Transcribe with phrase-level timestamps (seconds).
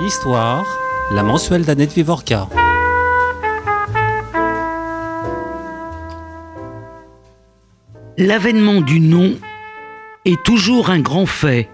[0.00, 0.66] Histoire,
[1.12, 2.48] la mensuelle d'Annette Vivorca.
[8.18, 9.38] L'avènement du nom
[10.24, 11.70] est toujours un grand fait,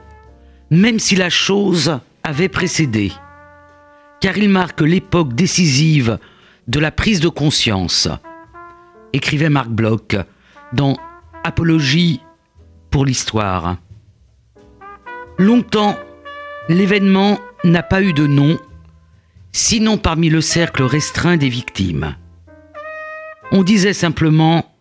[0.70, 3.10] même si la chose avait précédé,
[4.20, 6.18] car il marque l'époque décisive
[6.68, 8.06] de la prise de conscience,
[9.14, 10.16] écrivait Marc Bloch
[10.74, 10.98] dans
[11.42, 12.20] Apologie
[12.90, 13.78] pour l'histoire.
[15.38, 15.96] Longtemps,
[16.68, 18.58] l'événement n'a pas eu de nom,
[19.52, 22.16] sinon parmi le cercle restreint des victimes.
[23.52, 24.74] On disait simplement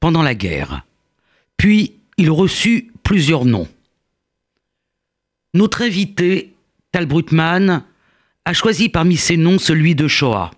[0.00, 0.82] pendant la guerre.
[1.56, 3.68] Puis il reçut plusieurs noms.
[5.54, 6.54] Notre invité,
[6.92, 7.84] Tal Brutmann,
[8.44, 10.50] a choisi parmi ces noms celui de Shoah.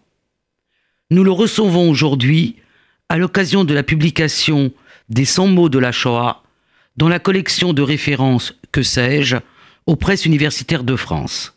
[1.11, 2.57] Nous le recevons aujourd'hui
[3.09, 4.73] à l'occasion de la publication
[5.09, 6.43] des 100 mots de la Shoah
[6.97, 9.37] dans la collection de références Que sais-je
[9.87, 11.55] aux presses universitaires de France.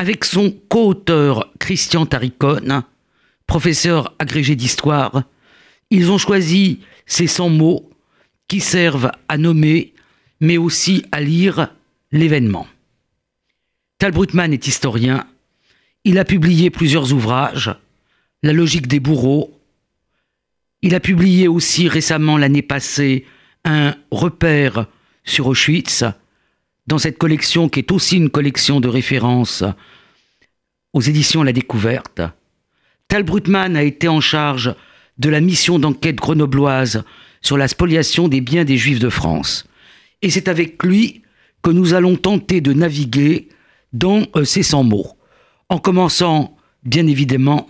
[0.00, 2.84] Avec son co-auteur Christian Taricone,
[3.46, 5.24] professeur agrégé d'histoire,
[5.90, 7.90] ils ont choisi ces 100 mots
[8.48, 9.92] qui servent à nommer,
[10.40, 11.74] mais aussi à lire
[12.12, 12.66] l'événement.
[13.98, 15.26] Tal Brutmann est historien.
[16.04, 17.76] Il a publié plusieurs ouvrages,
[18.42, 19.60] La logique des bourreaux.
[20.80, 23.26] Il a publié aussi récemment l'année passée
[23.66, 24.86] un repère
[25.24, 26.04] sur Auschwitz,
[26.90, 29.62] dans cette collection qui est aussi une collection de références
[30.92, 32.20] aux éditions La Découverte.
[33.06, 34.74] Tal Brutmann a été en charge
[35.16, 37.04] de la mission d'enquête grenobloise
[37.42, 39.66] sur la spoliation des biens des Juifs de France.
[40.20, 41.22] Et c'est avec lui
[41.62, 43.48] que nous allons tenter de naviguer
[43.92, 45.16] dans euh, ces 100 mots,
[45.68, 47.68] en commençant bien évidemment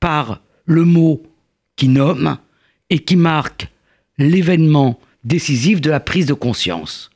[0.00, 1.22] par le mot
[1.76, 2.38] qui nomme
[2.88, 3.68] et qui marque
[4.16, 7.11] l'événement décisif de la prise de conscience.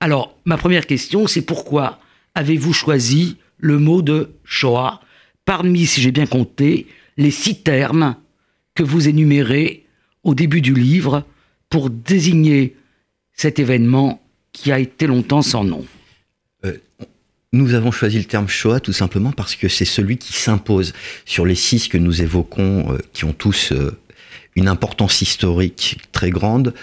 [0.00, 1.98] Alors, ma première question, c'est pourquoi
[2.34, 5.00] avez-vous choisi le mot de Shoah
[5.44, 8.16] parmi, si j'ai bien compté, les six termes
[8.74, 9.86] que vous énumérez
[10.22, 11.24] au début du livre
[11.70, 12.76] pour désigner
[13.32, 14.20] cet événement
[14.52, 15.86] qui a été longtemps sans nom?
[16.64, 16.76] Euh,
[17.52, 20.92] Nous avons choisi le terme Shoah tout simplement parce que c'est celui qui s'impose
[21.24, 23.96] sur les six que nous évoquons, euh, qui ont tous euh,
[24.56, 26.74] une importance historique très grande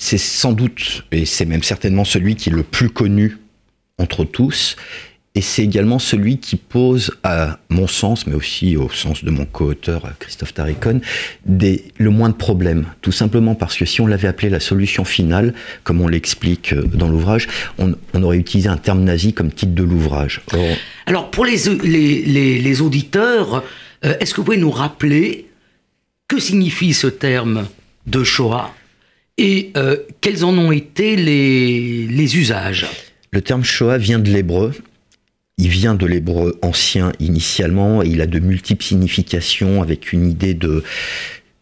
[0.00, 3.36] c'est sans doute, et c'est même certainement celui qui est le plus connu
[3.98, 4.76] entre tous,
[5.34, 9.44] et c'est également celui qui pose, à mon sens, mais aussi au sens de mon
[9.44, 11.00] co-auteur Christophe Tarikon,
[11.46, 12.86] le moins de problèmes.
[13.00, 16.82] Tout simplement parce que si on l'avait appelé la solution finale, comme on l'explique euh,
[16.82, 17.46] dans l'ouvrage,
[17.78, 20.40] on, aurait utilisé un terme nazi comme titre de l'ouvrage.
[21.06, 21.58] Alors pour les,
[22.58, 23.62] les, auditeurs,
[24.04, 25.46] euh, est-ce que vous pouvez nous rappeler
[26.26, 27.68] que signifie ce terme
[28.06, 28.74] de Shoah?
[29.40, 32.86] Et euh, quels en ont été les, usages?
[33.32, 34.72] Le terme Shoah vient de l'hébreu.
[35.56, 40.52] Il vient de l'hébreu ancien initialement et il a de multiples significations avec une idée
[40.52, 40.84] de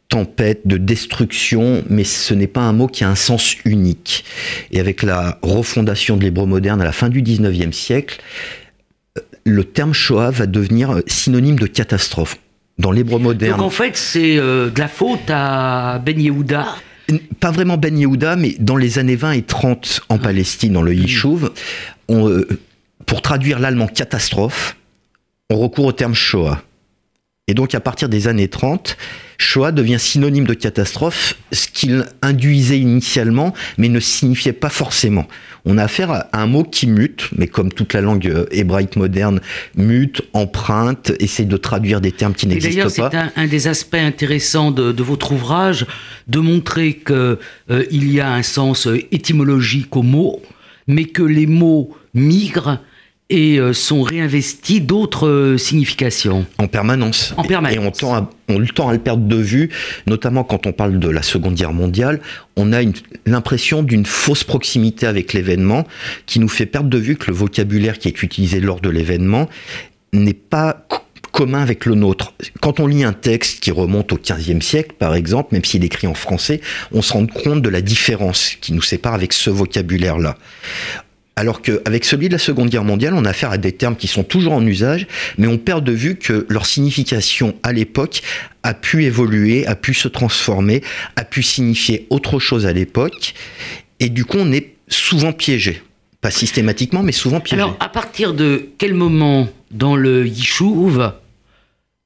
[0.08, 4.24] tempête, de destruction, mais ce n'est pas un mot qui a un sens unique.
[4.72, 8.20] Et avec la refondation de l'hébreu moderne à la fin du 19e siècle,
[9.16, 12.38] euh, le terme Shoah va devenir euh, synonyme de catastrophe.
[12.78, 13.58] Dans l'hébreu moderne.
[13.58, 16.76] Donc en fait, c'est de la faute à Ben Yehuda
[17.40, 20.18] pas vraiment Ben Yehuda, mais dans les années 20 et 30 en ah.
[20.18, 21.50] Palestine, dans le Yishuv,
[22.10, 22.46] euh,
[23.06, 24.76] pour traduire l'allemand catastrophe,
[25.50, 26.62] on recourt au terme Shoah.
[27.48, 28.96] Et donc à partir des années 30,
[29.38, 35.26] Shoah devient synonyme de catastrophe, ce qu'il induisait initialement, mais ne signifiait pas forcément.
[35.64, 38.96] On a affaire à un mot qui mute, mais comme toute la langue euh, hébraïque
[38.96, 39.40] moderne,
[39.76, 43.08] mute, emprunte, essaie de traduire des termes qui n'existent pas.
[43.08, 45.86] D'ailleurs, c'est un, des aspects intéressants de, votre ouvrage,
[46.26, 47.38] de montrer qu'il
[47.70, 50.42] euh, y a un sens étymologique aux mots,
[50.86, 52.78] mais que les mots migrent
[53.30, 56.46] et euh, sont réinvestis d'autres euh, significations.
[56.58, 57.34] En permanence.
[57.36, 57.76] En permanence.
[57.76, 59.70] Et, on, tend à, on tend à le perdre de vue,
[60.06, 62.20] notamment quand on parle de la Seconde Guerre mondiale.
[62.56, 62.80] On a
[63.26, 65.86] l'impression d'une fausse proximité avec l'événement
[66.26, 69.48] qui nous fait perdre de vue que le vocabulaire qui est utilisé lors de l'événement
[70.14, 70.86] n'est pas
[71.32, 72.32] commun avec le nôtre.
[72.60, 75.86] Quand on lit un texte qui remonte au XVe siècle, par exemple, même s'il est
[75.86, 76.60] écrit en français,
[76.92, 80.36] on se rend compte de la différence qui nous sépare avec ce vocabulaire-là.
[81.38, 84.08] Alors qu'avec celui de la Seconde Guerre mondiale, on a affaire à des termes qui
[84.08, 85.06] sont toujours en usage,
[85.36, 88.22] mais on perd de vue que leur signification à l'époque
[88.64, 90.82] a pu évoluer, a pu se transformer,
[91.14, 93.34] a pu signifier autre chose à l'époque,
[94.00, 95.80] et du coup on est souvent piégé.
[96.20, 97.62] Pas systématiquement, mais souvent piégé.
[97.62, 101.12] Alors, à partir de quel moment dans le Yishuv,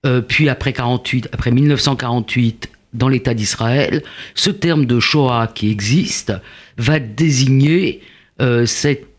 [0.04, 4.02] euh, puis après 48, après 1948, dans l'État d'Israël,
[4.34, 6.34] ce terme de Shoah qui existe
[6.76, 8.02] va désigner
[8.40, 8.66] euh,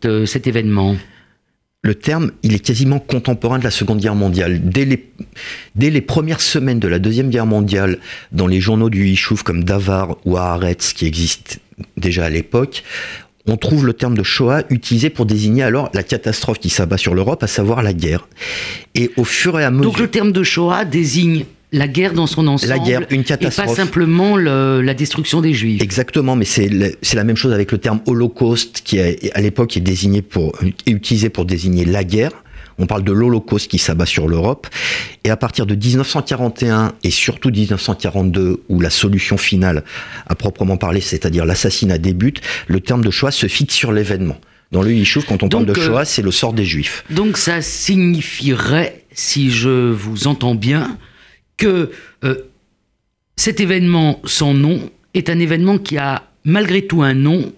[0.04, 0.96] euh, cet événement
[1.84, 4.58] le terme, il est quasiment contemporain de la Seconde Guerre mondiale.
[4.64, 5.10] Dès les,
[5.74, 7.98] dès les premières semaines de la Deuxième Guerre mondiale,
[8.32, 11.56] dans les journaux du Yishuv comme Davar ou Haaretz, qui existent
[11.98, 12.84] déjà à l'époque,
[13.46, 17.14] on trouve le terme de Shoah utilisé pour désigner alors la catastrophe qui s'abat sur
[17.14, 18.28] l'Europe, à savoir la guerre.
[18.94, 19.90] Et au fur et à mesure...
[19.90, 22.70] Donc le terme de Shoah désigne la guerre dans son ensemble.
[22.70, 23.66] La guerre, une catastrophe.
[23.66, 25.82] Et pas simplement le, la destruction des Juifs.
[25.82, 30.22] Exactement, mais c'est la même chose avec le terme Holocauste qui à l'époque est désigné
[30.22, 32.30] pour est utilisé pour désigner la guerre.
[32.78, 34.66] On parle de l'Holocauste qui s'abat sur l'Europe.
[35.22, 39.84] Et à partir de 1941 et surtout 1942, où la solution finale,
[40.26, 44.38] à proprement parler, c'est-à-dire l'assassinat débute, le terme de Shoah se fixe sur l'événement.
[44.72, 47.04] Dans le Yishuv, quand on parle de euh, Shoah, c'est le sort des Juifs.
[47.10, 50.98] Donc ça signifierait, si je vous entends bien,
[51.56, 51.90] que
[52.24, 52.34] euh,
[53.36, 57.52] cet événement sans nom est un événement qui a malgré tout un nom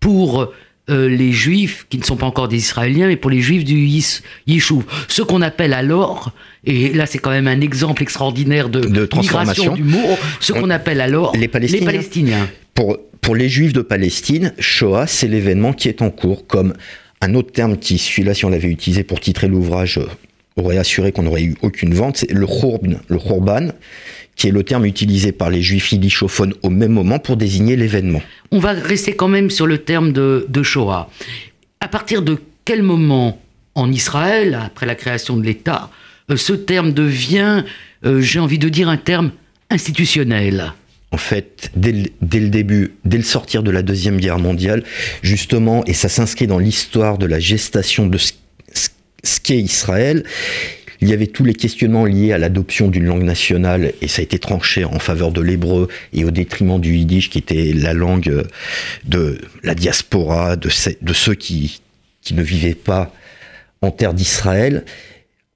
[0.00, 0.52] pour
[0.88, 3.88] euh, les juifs qui ne sont pas encore des Israéliens, mais pour les juifs du
[4.46, 4.84] Yishuv.
[5.08, 6.32] Ce qu'on appelle alors,
[6.64, 10.70] et là c'est quand même un exemple extraordinaire de, de transformation du mot, ce qu'on
[10.70, 11.80] appelle alors les Palestiniens.
[11.80, 12.48] Les Palestiniens.
[12.74, 16.74] Pour, pour les juifs de Palestine, Shoah, c'est l'événement qui est en cours, comme
[17.20, 19.98] un autre terme qui, celui-là, si on l'avait utilisé pour titrer l'ouvrage,
[20.56, 23.68] aurait assuré qu'on n'aurait eu aucune vente, c'est le Khurban, le Khurban,
[24.36, 28.22] qui est le terme utilisé par les juifs yiddishophones au même moment pour désigner l'événement.
[28.50, 31.10] On va rester quand même sur le terme de, de Shoah.
[31.80, 33.40] À partir de quel moment
[33.74, 35.90] en Israël, après la création de l'État,
[36.30, 37.64] euh, ce terme devient,
[38.04, 39.32] euh, j'ai envie de dire, un terme
[39.70, 40.72] institutionnel?
[41.12, 44.82] En fait, dès le, dès le, début, dès le sortir de la Deuxième Guerre mondiale,
[45.22, 48.32] justement, et ça s'inscrit dans l'histoire de la gestation de ce
[49.26, 50.24] ce qu'est Israël.
[51.00, 54.22] Il y avait tous les questionnements liés à l'adoption d'une langue nationale et ça a
[54.22, 58.46] été tranché en faveur de l'hébreu et au détriment du yiddish qui était la langue
[59.04, 60.70] de la diaspora, de,
[61.02, 61.82] de ceux qui,
[62.22, 63.12] qui ne vivaient pas
[63.82, 64.84] en terre d'Israël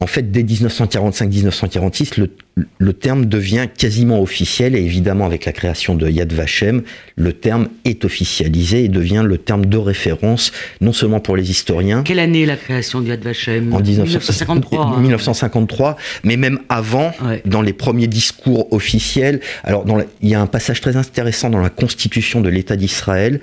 [0.02, 2.30] en fait, dès 1945-1946, le,
[2.78, 6.82] le, terme devient quasiment officiel et évidemment, avec la création de Yad Vashem,
[7.16, 12.02] le terme est officialisé et devient le terme de référence, non seulement pour les historiens.
[12.02, 13.74] Quelle année la création de Yad Vashem?
[13.74, 15.00] En 1953.
[15.00, 17.12] 1953, mais même avant,
[17.44, 19.40] dans les premiers discours officiels.
[19.64, 23.40] Alors, dans il y a un passage très intéressant dans la constitution de l'État d'Israël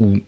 [0.00, 0.18] où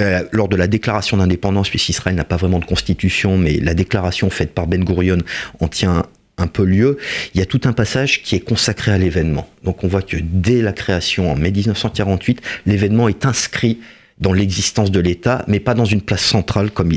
[0.00, 4.28] euh, lors de la déclaration d'indépendance, puisqu'Israël n'a pas vraiment de constitution, mais la déclaration
[4.30, 5.18] faite par Ben Gurion
[5.60, 6.04] en tient
[6.36, 6.98] un peu lieu,
[7.32, 9.48] il y a tout un passage qui est consacré à l'événement.
[9.62, 13.78] Donc on voit que dès la création en mai 1948, l'événement est inscrit
[14.18, 16.92] dans l'existence de l'État, mais pas dans une place centrale comme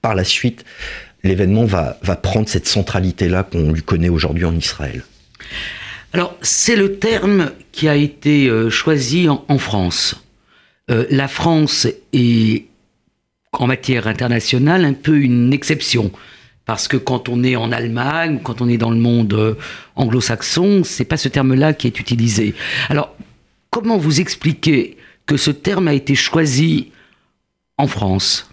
[0.00, 0.64] par la suite
[1.24, 5.02] l'événement va, prendre cette centralité-là qu'on lui connaît aujourd'hui en Israël.
[6.12, 10.25] Alors c'est le terme qui a été euh, choisi en France.
[10.90, 12.66] Euh, la France est,
[13.52, 16.10] en matière internationale, un peu une exception.
[16.64, 19.54] Parce que quand on est en Allemagne, quand on est dans le monde euh,
[19.94, 22.54] anglo-saxon, c'est pas ce terme-là qui est utilisé.
[22.88, 23.14] Alors,
[23.70, 24.96] comment vous expliquez
[25.26, 26.90] que ce terme a été choisi
[27.78, 28.50] en France?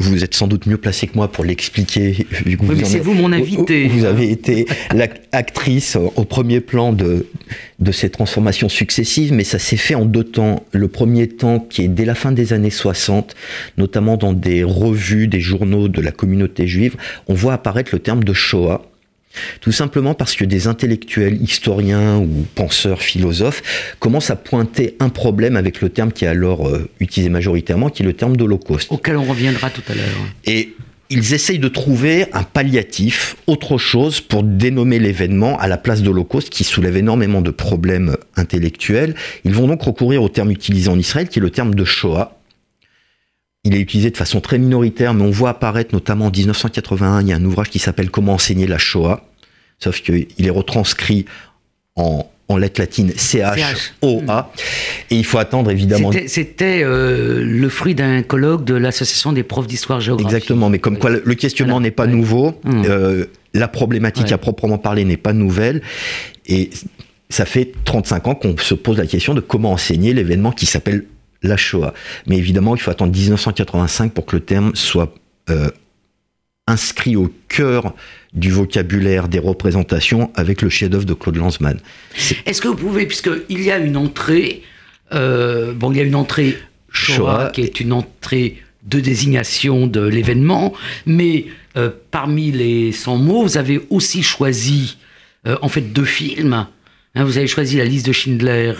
[0.00, 2.26] Vous êtes sans doute mieux placé que moi pour l'expliquer.
[2.46, 3.88] oui, mais c'est vous mon invité.
[3.88, 7.26] Vous avez été l'actrice au premier plan de,
[7.80, 10.64] de ces transformations successives, mais ça s'est fait en deux temps.
[10.72, 13.34] Le premier temps qui est dès la fin des années 60,
[13.76, 16.96] notamment dans des revues, des journaux de la communauté juive,
[17.26, 18.82] on voit apparaître le terme de Shoah
[19.60, 23.62] tout simplement parce que des intellectuels, historiens ou penseurs, philosophes
[23.98, 28.02] commencent à pointer un problème avec le terme qui est alors euh, utilisé majoritairement, qui
[28.02, 28.90] est le terme d'Holocauste.
[28.92, 30.04] Auquel on reviendra tout à l'heure.
[30.44, 30.74] Et
[31.10, 36.50] ils essayent de trouver un palliatif, autre chose, pour dénommer l'événement à la place d'Holocauste,
[36.50, 39.14] qui soulève énormément de problèmes intellectuels.
[39.44, 42.38] Ils vont donc recourir au terme utilisé en Israël, qui est le terme de Shoah.
[43.64, 47.28] Il est utilisé de façon très minoritaire, mais on voit apparaître notamment en 1981, il
[47.28, 49.27] y a un ouvrage qui s'appelle Comment enseigner la Shoah
[49.78, 51.24] sauf qu'il est retranscrit
[51.96, 54.52] en, en lettres latines C-H-O-A.
[55.10, 56.10] Et il faut attendre évidemment.
[56.26, 60.34] C'était euh, le fruit d'un colloque de l'Association des profs d'histoire géographique.
[60.34, 62.82] Exactement, mais comme quoi le questionnement n'est pas nouveau, mmh.
[62.86, 65.82] euh, la problématique à proprement parler n'est pas nouvelle.
[66.46, 66.70] Et
[67.28, 71.04] ça fait 35 ans qu'on se pose la question de comment enseigner l'événement qui s'appelle
[71.42, 71.92] la Shoah.
[72.26, 75.14] Mais évidemment, il faut attendre 1985 pour que le terme soit
[75.50, 75.68] euh,
[76.68, 77.94] inscrit au cœur
[78.34, 81.80] du vocabulaire des représentations avec le chef-d'œuvre de Claude Lanzmann.
[82.46, 84.62] Est-ce que vous pouvez, puisqu'il y a une entrée,
[85.12, 86.58] euh, bon, il y a une entrée
[86.92, 90.72] Shoah, qui est une entrée de désignation de l'événement,
[91.06, 91.46] mais
[91.76, 94.98] euh, parmi les 100 mots, vous avez aussi choisi
[95.46, 96.66] euh, en fait deux films.
[97.14, 98.74] Hein, vous avez choisi la liste de Schindler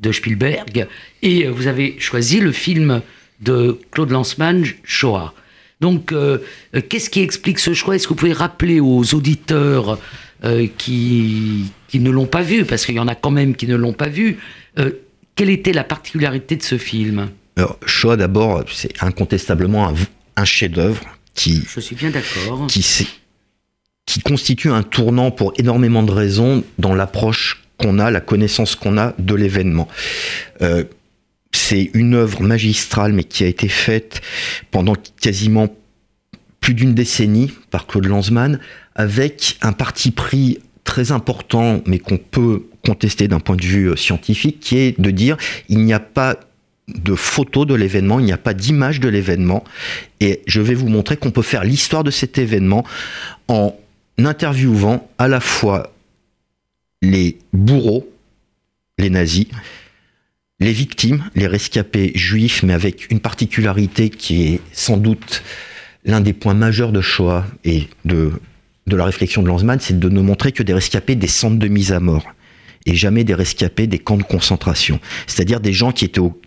[0.00, 0.86] de Spielberg
[1.22, 3.02] et vous avez choisi le film
[3.40, 5.34] de Claude Lanzmann, Shoah.
[5.80, 6.38] Donc, euh,
[6.74, 7.96] euh, qu'est-ce qui explique ce choix?
[7.96, 9.98] Est-ce que vous pouvez rappeler aux auditeurs
[10.44, 13.66] euh, qui, qui ne l'ont pas vu, parce qu'il y en a quand même qui
[13.66, 14.38] ne l'ont pas vu,
[14.78, 14.90] euh,
[15.36, 17.30] quelle était la particularité de ce film?
[17.56, 19.94] Alors, Shoah, d'abord, c'est incontestablement un,
[20.36, 21.02] un chef-d'œuvre
[21.34, 22.66] qui, Je suis bien d'accord.
[22.68, 28.98] qui, constitue un tournant pour énormément de raisons dans l'approche qu'on a, la connaissance qu'on
[28.98, 29.88] a de l'événement.
[30.62, 30.84] Euh,
[31.52, 34.20] c'est une œuvre magistrale, mais qui a été faite
[34.70, 35.68] pendant quasiment
[36.60, 38.60] plus d'une décennie par Claude Lanzmann,
[38.94, 43.96] avec un parti pris très important, mais qu'on peut contester d'un point de vue euh,
[43.96, 45.36] scientifique, qui est de dire
[45.68, 46.36] il n'y a pas
[46.88, 49.64] de photo de l'événement, il n'y a pas d'image de l'événement,
[50.18, 52.84] et je vais vous montrer qu'on peut faire l'histoire de cet événement
[53.48, 53.76] en
[54.18, 55.94] interviewant à la fois
[57.02, 58.10] les bourreaux,
[58.98, 59.46] les nazis,
[60.60, 65.42] les victimes, les rescapés juifs, mais avec une particularité qui est sans doute
[66.04, 68.32] l'un des points majeurs de Shoah et de,
[68.86, 71.92] la réflexion de Lanzmann, c'est de ne montrer que des rescapés des centres de mise
[71.92, 72.24] à mort
[72.86, 75.00] et jamais des rescapés des camps de concentration.
[75.26, 76.38] C'est-à-dire des gens qui étaient au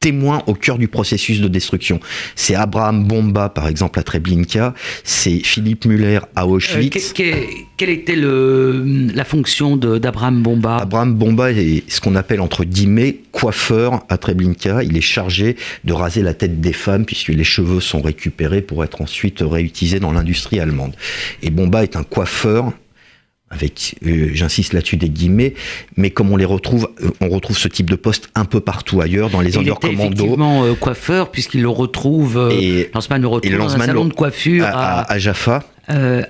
[0.00, 2.00] témoins au cœur du processus de destruction.
[2.36, 4.74] C'est Abraham Bomba, par exemple, à Treblinka,
[5.04, 7.12] c'est Philippe Muller à Euh, Auschwitz.
[7.12, 10.76] que- que- quelle était le, la fonction d'Abraham Bomba?
[10.78, 14.82] Abraham Bomba est ce qu'on appelle entre guillemets coiffeur à Treblinka.
[14.82, 18.82] Il est chargé de raser la tête des femmes puisque les cheveux sont récupérés pour
[18.84, 20.94] être ensuite réutilisés dans l'industrie allemande.
[21.42, 22.72] Et Bomba est un coiffeur
[23.50, 25.54] avec, euh, j'insiste là-dessus des guillemets,
[25.96, 29.00] mais comme on les retrouve, euh, on retrouve ce type de poste un peu partout
[29.00, 30.12] ailleurs dans les Il était undercommandos.
[30.12, 34.12] effectivement euh, coiffeur, puisqu'il le retrouve, Et- Lanzmann le et retrouve dans un salon de
[34.12, 35.62] coiffure à- à Jaffa.
[35.90, 36.22] Euh,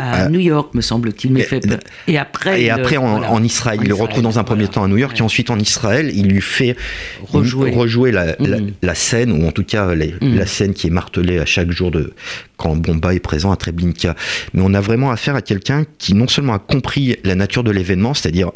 [0.00, 1.32] à New York, me semble-t-il.
[1.32, 1.62] mais fait-
[2.08, 4.62] Et après, Et après, en, voilà, en Israël, en il le retrouve dans un premier
[4.64, 4.72] voilà.
[4.74, 5.18] temps à New York, Ouais.
[5.18, 6.76] et ensuite en Israël, il lui fait
[7.22, 7.70] Rejouer.
[7.72, 10.36] rejouer la, la- la scène, ou en tout cas les- Mhm.
[10.36, 12.12] la scène qui est martelée à chaque jour de
[12.56, 14.14] quand Bomba est présent à Treblinka.
[14.54, 17.72] Mais on a vraiment affaire à quelqu'un qui non seulement a compris la nature de
[17.72, 18.50] l'événement, c'est-à-dire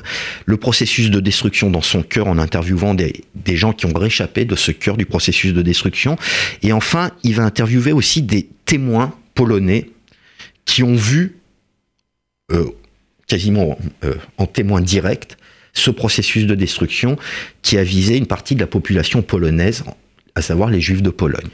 [0.45, 4.45] le processus de destruction dans son cœur en interviewant des, des gens qui ont réchappé
[4.45, 6.17] de ce cœur du processus de destruction,
[6.63, 9.91] et enfin, il va interviewer aussi des témoins polonais
[10.67, 11.39] qui ont vu
[12.53, 12.67] euh,
[13.27, 15.39] quasiment euh, en témoin direct
[15.73, 17.17] ce processus de destruction
[17.63, 19.85] qui a visé une partie de la population polonaise,
[20.35, 21.49] à savoir les juifs de Pologne.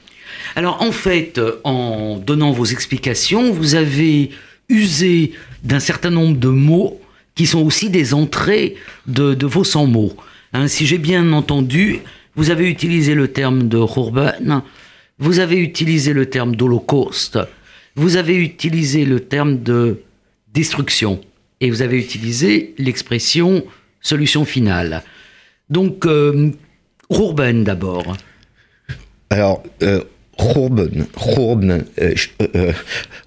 [0.57, 4.31] Alors en fait, en donnant vos explications, vous avez
[4.69, 7.01] usé d'un certain nombre de mots
[7.35, 8.77] qui sont aussi des entrées
[9.07, 10.17] de, vos 100 mots.
[10.53, 12.01] Hein, si j'ai bien entendu,
[12.37, 14.63] vous avez utilisé le terme de Urban,
[15.19, 17.39] vous avez utilisé le terme d'Holocauste,
[17.95, 20.03] vous avez utilisé le terme de
[20.53, 21.21] destruction
[21.61, 23.65] et vous avez utilisé l'expression
[24.01, 25.03] solution finale.
[25.71, 26.51] Donc, euh,
[27.65, 28.17] d'abord.
[29.31, 30.03] Alors, euh,
[30.39, 31.69] Khorban, Khorban,
[32.01, 32.73] euh, euh,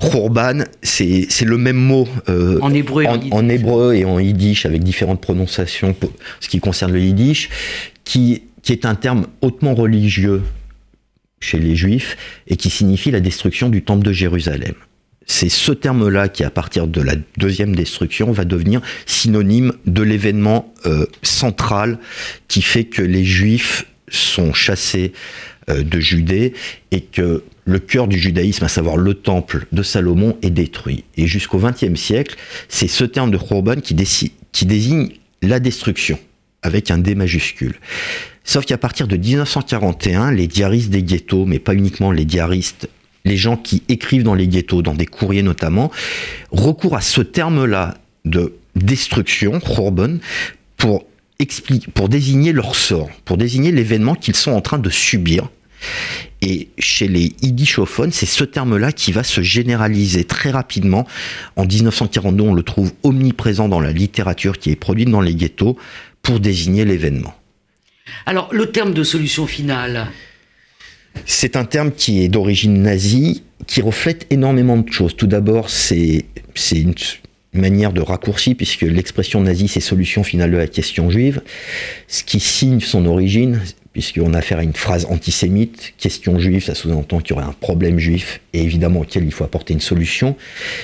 [0.01, 3.33] euh, c'est c'est le même mot euh, En hébreu et en en, yiddish.
[3.33, 7.49] en hébreu et en yiddish avec différentes prononciations pour ce qui concerne le yiddish,
[8.03, 10.41] qui, qui est un terme hautement religieux
[11.45, 14.73] chez les juifs et qui signifie la destruction du temple de Jérusalem.
[15.27, 20.73] C'est ce terme-là qui, à partir de la deuxième destruction, va devenir synonyme de l'événement
[20.85, 21.97] euh, central
[22.47, 25.13] qui fait que les juifs sont chassés
[25.69, 26.53] euh, de Judée
[26.91, 31.05] et que le cœur du judaïsme, à savoir le temple de Salomon, est détruit.
[31.17, 32.35] Et jusqu'au XXe siècle,
[32.69, 33.95] c'est ce terme de Khorban qui,
[34.51, 35.09] qui désigne
[35.41, 36.19] la destruction,
[36.61, 37.75] avec un D majuscule.
[38.45, 42.87] Sauf qu'à partir de 1941, les diaristes des ghettos, mais pas uniquement les diaristes,
[43.25, 45.91] les gens qui écrivent dans les ghettos, dans des courriers notamment,
[46.51, 49.59] recourent à ce terme-là de destruction,
[51.39, 55.49] expli- pour désigner leur sort, pour désigner l'événement qu'ils sont en train de subir.
[56.41, 61.07] Et chez les yiddishophones, c'est ce terme-là qui va se généraliser très rapidement.
[61.55, 65.77] En 1942, on le trouve omniprésent dans la littérature qui est produite dans les ghettos
[66.21, 67.33] pour désigner l'événement.
[68.25, 70.07] Alors, le terme de solution finale,
[71.25, 75.15] C'est un terme qui est d'origine nazie, qui reflète énormément de choses.
[75.15, 76.25] Tout d'abord, c'est
[76.71, 76.93] une
[77.53, 81.41] manière de raccourci, puisque l'expression nazie, c'est solution finale de la question juive,
[82.07, 83.61] ce qui signe son origine,
[83.95, 87.53] puisqu'on a affaire à une phrase antisémite, question juive, ça sous-entend qu'il y aurait un
[87.53, 90.35] problème juif, et évidemment auquel il faut apporter une solution.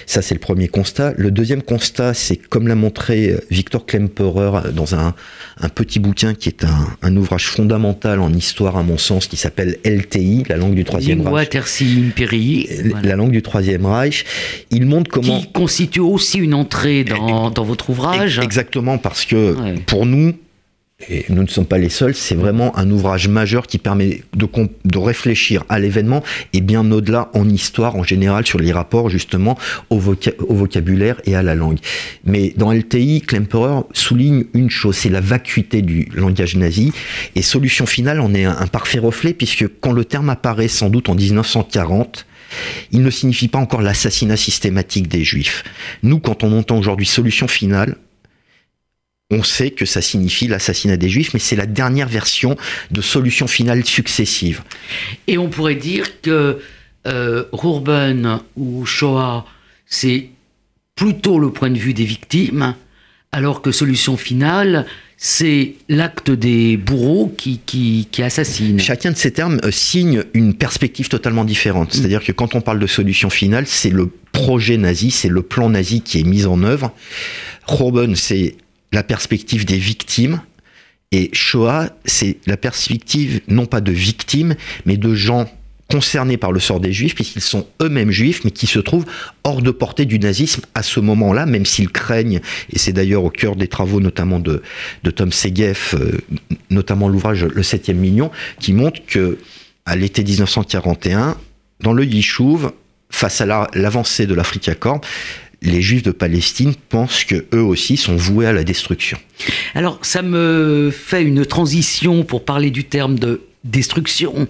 [0.06, 1.13] Ça, c'est le premier constat.
[1.18, 5.13] Le deuxième constat, c'est comme l'a montré euh, Victor Klemperer dans un,
[5.60, 9.36] un petit bouquin qui est un, un ouvrage fondamental en histoire, à mon sens, qui
[9.36, 11.50] s'appelle LTI, la langue du Troisième Lingua Reich.
[11.50, 14.24] Terci Imperii, voilà, La langue du Troisième Reich.
[14.70, 15.41] Il montre comment.
[15.41, 18.39] qui constitue aussi une entrée dans, dans votre ouvrage.
[18.39, 19.75] Exactement, parce que Ouais.
[19.86, 20.34] pour nous,
[21.10, 24.98] et nous ne sommes pas les seuls, c'est vraiment un ouvrage majeur qui permet de,
[24.98, 29.58] réfléchir à l'événement et bien au-delà en histoire en général sur les rapports justement
[29.89, 31.79] au, au, vocabulaire et à la langue.
[32.24, 36.93] Mais dans LTI, Klemperer souligne une chose, c'est la vacuité du langage nazi
[37.36, 40.89] et Solution Finale en est un, un parfait reflet puisque quand le terme apparaît sans
[40.89, 42.25] doute en 1940,
[42.91, 45.63] il ne signifie pas encore l'assassinat systématique des juifs.
[46.03, 47.96] Nous, quand on entend aujourd'hui solution finale,
[49.31, 52.57] on sait que ça signifie l'assassinat des juifs, mais c'est la dernière version
[52.91, 54.61] de solution finale successive.
[55.27, 56.59] Et on pourrait dire que
[57.07, 57.43] euh,
[58.55, 59.45] ou Shoah,
[59.88, 60.29] c'est
[60.95, 62.75] plutôt le point de vue des victimes,
[63.31, 64.85] alors que solution finale,
[65.17, 68.79] c'est l'acte des bourreaux qui, qui, assassinent.
[68.79, 71.93] Chacun de ces termes euh, signe une perspective totalement différente.
[71.93, 75.69] C'est-à-dire que quand on parle de solution finale, c'est le projet nazi, c'est le plan
[75.69, 76.91] nazi qui est mis en œuvre.
[77.67, 78.55] Roben, c'est
[78.91, 80.41] la perspective des victimes.
[81.12, 84.55] Et Shoah, c'est la perspective non pas de victimes,
[84.86, 85.50] mais de gens
[85.91, 89.05] concernés par le sort des juifs, puisqu'ils sont eux-mêmes juifs, mais qui se trouvent
[89.43, 92.39] hors de portée du nazisme à ce moment-là, même s'ils craignent,
[92.71, 94.62] et c'est d'ailleurs au cœur des travaux notamment de,
[95.13, 96.17] Tom Segev, euh,
[96.69, 99.38] notamment l'ouvrage Le septième million, qui montre que
[99.86, 101.36] à l'été 1941,
[101.81, 102.71] dans le Yishuv,
[103.10, 105.01] face à l'avancée de l'Africa Corps,
[105.62, 109.18] les Juifs de Palestine pensent que eux aussi sont voués à la destruction.
[109.75, 114.48] Alors ça me fait une transition pour parler du terme de destruction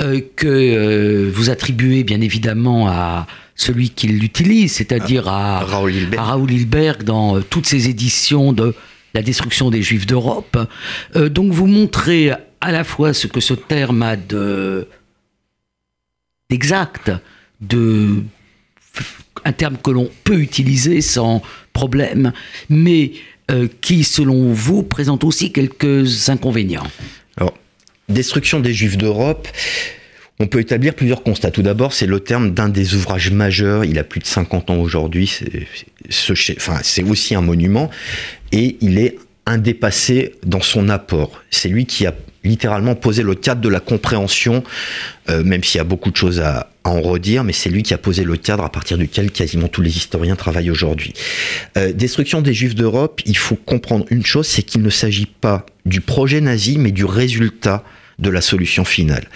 [0.00, 3.26] euh, que euh, vous attribuez bien évidemment à
[3.56, 8.74] celui qui l'utilise, c'est-à-dire à, Raoul Hilberg dans euh, toutes ses éditions de
[9.14, 10.58] la destruction des Juifs d'Europe.
[11.14, 14.86] donc vous montrez à la fois ce que ce terme a de
[16.50, 17.10] d'exact,
[17.62, 18.22] de
[19.46, 21.40] un terme que l'on peut utiliser sans
[21.72, 22.32] problème,
[22.68, 23.12] mais
[23.80, 26.86] qui, selon vous, présente aussi quelques inconvénients.
[28.08, 29.48] Destruction des Juifs d'Europe.
[30.38, 31.50] On peut établir plusieurs constats.
[31.50, 33.84] Tout d'abord, c'est le terme d'un des ouvrages majeurs.
[33.84, 35.40] Il a plus de 50 ans aujourd'hui.
[36.10, 37.90] C'est enfin, aussi un monument.
[38.52, 41.42] Et il est indépassé dans son apport.
[41.50, 42.14] C'est lui qui a
[42.46, 44.64] littéralement posé le cadre de la compréhension,
[45.28, 47.94] euh, même s'il y a beaucoup de choses à, en redire, mais c'est lui qui
[47.94, 51.12] a posé le cadre à partir duquel quasiment tous les historiens travaillent aujourd'hui.
[51.76, 55.66] Euh, destruction des Juifs d'Europe, il faut comprendre une chose, c'est qu'il ne s'agit pas
[55.84, 57.82] du projet nazi, mais du résultat
[58.18, 59.28] de la solution finale.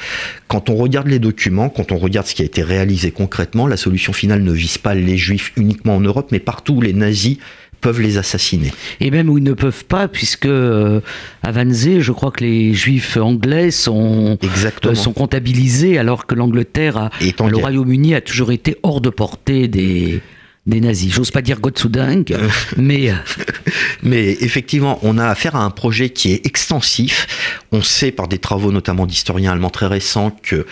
[0.49, 3.77] Quand on regarde les documents, quand on regarde ce qui a été réalisé concrètement, la
[3.77, 7.39] solution finale ne vise pas les juifs uniquement en Europe, mais partout où les nazis
[7.81, 8.73] peuvent les assassiner.
[9.01, 11.01] Et même où ils ne peuvent pas, puisque euh,
[11.43, 14.39] à Wannsee, je crois que les juifs anglais sont,
[14.85, 20.21] euh, sont comptabilisés, alors que l'Angleterre, le Royaume-Uni, a toujours été hors de portée des,
[20.67, 21.13] des nazis.
[21.13, 22.49] J'ose pas dire Gottsudang, euh.
[22.77, 23.13] mais...
[24.03, 27.27] mais effectivement, on a affaire à un projet qui est extensif.
[27.73, 30.67] On sait par des travaux notamment d'historiens allemands très récents que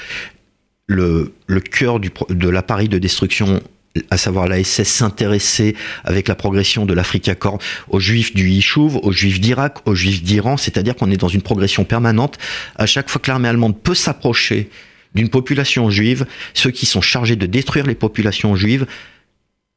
[0.86, 3.62] le, le cœur du, de l'appareil de destruction
[4.10, 5.74] à savoir la SS s'intéressait
[6.04, 10.22] avec la progression de l'Afrique Corps aux juifs du Yishuv, aux juifs d'Irak, aux juifs
[10.22, 12.38] d'Iran, c'est-à-dire qu'on est dans une progression permanente.
[12.76, 14.70] À chaque fois que l'armée allemande peut s'approcher
[15.14, 18.86] d'une population juive, ceux qui sont chargés de détruire les populations juives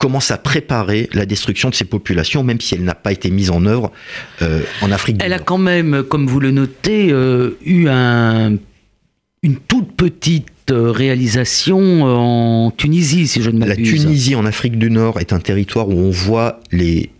[0.01, 3.51] commencent à préparer la destruction de ces populations, même si elle n'a pas été mise
[3.51, 3.91] en œuvre
[4.41, 8.55] euh, en Afrique Elle a quand même, comme vous le notez, euh, eu un,
[9.43, 13.77] une toute petite réalisation en Tunisie, si je ne m'abuse.
[13.77, 17.11] La Tunisie en Afrique du Nord est un territoire où on voit les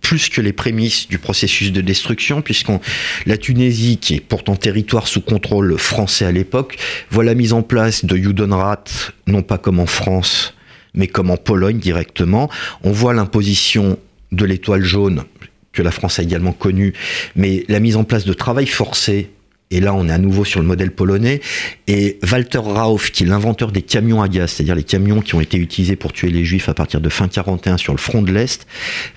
[0.00, 2.80] plus que les prémices du processus de destruction, puisqu'on
[3.26, 6.78] la Tunisie, qui est pourtant territoire sous contrôle français à l'époque,
[7.10, 8.84] voit la mise en place de Judenrat,
[9.26, 10.54] non pas comme en France,
[10.98, 12.50] mais comme en Pologne directement.
[12.84, 13.98] On voit l'imposition
[14.30, 15.24] de l'étoile jaune,
[15.72, 16.92] que la France a également connue,
[17.34, 19.30] mais la mise en place de travail forcé
[19.70, 21.40] et là, on est à nouveau sur le modèle polonais.
[21.86, 25.40] Et Walter Rauf, qui est l'inventeur des camions à gaz, c'est-à-dire les camions qui ont
[25.40, 28.32] été utilisés pour tuer les Juifs à partir de fin 41 sur le front de
[28.32, 28.66] l'Est,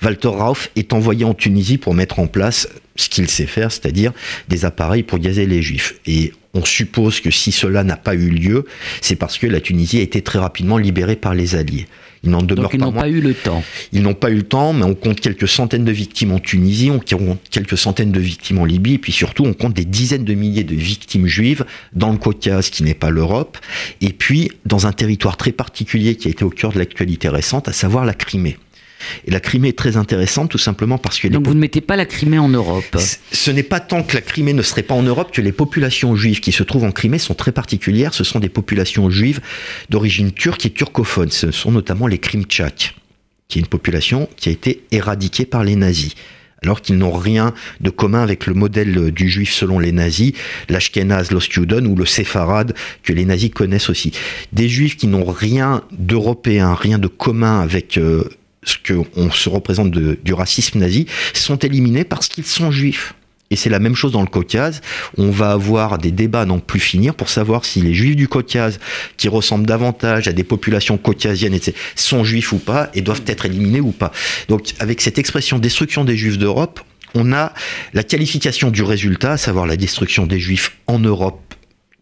[0.03, 2.67] Walter Rauf est envoyé en Tunisie pour mettre en place
[2.97, 4.11] ce qu'il sait faire, c'est-à-dire
[4.49, 5.95] des appareils pour gazer les Juifs.
[6.53, 8.65] On suppose que si cela n'a pas eu lieu,
[9.01, 11.87] c'est parce que la Tunisie a été très rapidement libérée par les Alliés.
[12.23, 13.63] Ils n'en demeurent Donc ils n'ont pas eu le temps.
[13.93, 16.91] Ils n'ont pas eu le temps, mais on compte quelques centaines de victimes en Tunisie,
[16.91, 20.25] on compte quelques centaines de victimes en Libye, et puis surtout on compte des dizaines
[20.25, 23.57] de milliers de victimes juives dans le Caucase, qui n'est pas l'Europe,
[24.01, 27.67] et puis dans un territoire très particulier qui a été au cœur de l'actualité récente,
[27.67, 28.57] à savoir la Crimée.
[29.25, 31.27] Et la Crimée est très intéressante tout simplement parce que...
[31.27, 32.97] Donc vous ne mettez pas la Crimée en Europe
[33.31, 36.15] Ce n'est pas tant que la Crimée ne serait pas en Europe que les populations
[36.15, 38.13] juives qui se trouvent en Crimée sont très particulières.
[38.13, 39.41] Ce sont des populations juives
[39.89, 41.31] d'origine turque et turcophone.
[41.31, 42.95] Ce sont notamment les Krimtchaks,
[43.47, 46.15] qui est une population qui a été éradiquée par les nazis
[46.63, 50.33] alors qu'ils n'ont rien de commun avec le modèle du juif selon les nazis,
[50.69, 54.11] l'Ashkenaz, l'Ostjuden ou le séfarade que les nazis connaissent aussi.
[54.53, 58.29] Des juifs qui n'ont rien d'européen, rien de commun avec euh,
[58.63, 63.13] ce qu'on se représente du racisme nazi, sont éliminés parce qu'ils sont juifs.
[63.51, 64.81] Et c'est la même chose dans le Caucase.
[65.17, 68.29] On va avoir des débats à n'en plus finir pour savoir si les juifs du
[68.29, 68.79] Caucase,
[69.17, 73.45] qui ressemblent davantage à des populations caucasiennes, etc., sont juifs ou pas et doivent être
[73.45, 74.13] éliminés ou pas.
[74.47, 76.79] Donc, avec cette expression destruction des juifs d'Europe,
[77.13, 77.53] on a
[77.93, 81.53] la qualification du résultat, à savoir la destruction des juifs en Europe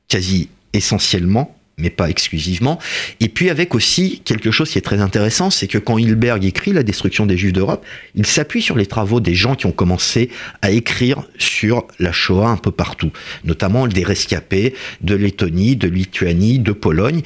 [0.08, 2.80] quasi essentiellement, mais pas exclusivement.
[3.20, 6.74] Et puis avec aussi quelque chose qui est très intéressant, c'est que quand Hilberg écrit
[6.74, 10.30] La destruction des Juifs d'Europe, il s'appuie sur les travaux des gens qui ont commencé
[10.62, 13.12] à écrire sur la Shoah un peu partout,
[13.44, 17.22] notamment des rescapés de Lettonie, de Lituanie, de Pologne.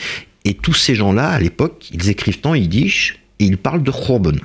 [0.45, 4.39] Et tous ces gens-là, à l'époque, ils écrivent en yiddish et ils parlent de Chorben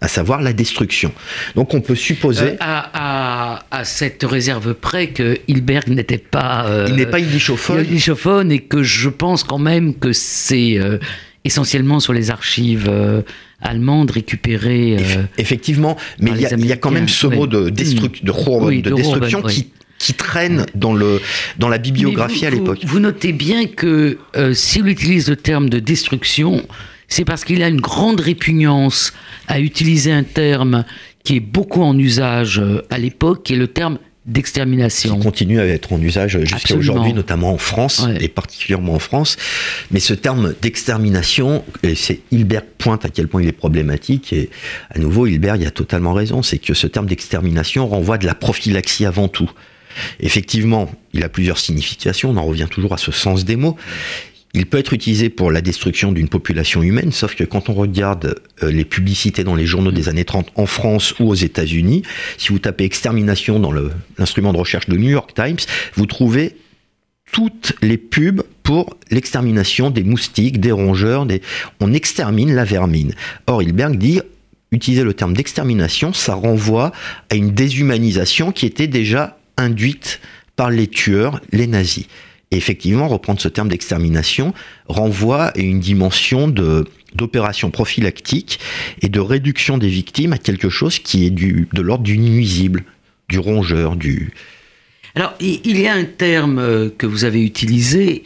[0.00, 1.12] à savoir la destruction.
[1.56, 2.52] Donc on peut supposer...
[2.52, 6.66] Euh, à, cette réserve près que Hilberg n'était pas...
[6.66, 8.52] Euh, il n'est pas yiddishophone.
[8.52, 10.98] et que je pense quand même que c'est euh,
[11.44, 12.90] essentiellement sur les archives
[13.60, 14.98] allemandes récupérées...
[15.36, 20.14] Effectivement, mais il y, a quand même ce mot de, de, de, destruction qui qui
[20.14, 21.20] traîne dans, le,
[21.58, 22.78] dans la bibliographie à l'époque.
[22.84, 24.16] Vous, notez bien que
[24.54, 26.66] s'il utilise le terme de destruction,
[27.10, 29.12] c'est parce qu'il a une grande répugnance
[29.48, 30.84] à utiliser un terme
[31.22, 35.16] qui est beaucoup en usage euh, à l'époque, qui est le terme d'extermination.
[35.16, 39.36] Qui continue à être en usage jusqu'à aujourd'hui, notamment en France, et particulièrement en France.
[39.90, 44.50] Mais ce terme d'extermination, c'est Hilberg pointe à quel point il est problématique, et
[44.90, 49.04] à nouveau, Hilberg a totalement raison, c'est que ce terme d'extermination renvoie de la prophylaxie
[49.04, 49.50] avant tout.
[50.20, 53.76] Effectivement, il a plusieurs significations, on en revient toujours à ce sens des mots.
[54.52, 58.40] Il peut être utilisé pour la destruction d'une population humaine, sauf que quand on regarde
[58.62, 62.02] euh, les publicités dans les journaux des années 30 en France ou aux États-Unis,
[62.36, 63.72] si vous tapez extermination dans
[64.18, 65.58] l'instrument de recherche de New York Times,
[65.94, 66.56] vous trouvez
[67.30, 71.42] toutes les pubs pour l'extermination des moustiques, des rongeurs, des...
[71.78, 73.14] on extermine la vermine.
[73.46, 74.20] Or, Hilberg dit
[74.72, 76.92] utiliser le terme d'extermination, ça renvoie
[77.30, 80.20] à une déshumanisation qui était déjà induite
[80.56, 82.06] par les tueurs, les nazis.
[82.52, 84.54] Et effectivement, reprendre ce terme d'extermination
[84.88, 88.58] renvoie à une dimension d'opération prophylactique
[89.02, 92.82] et de réduction des victimes à quelque chose qui est de l'ordre du nuisible,
[93.28, 94.32] du rongeur, du...
[95.14, 98.22] Alors, il y a un terme euh, que vous avez utilisé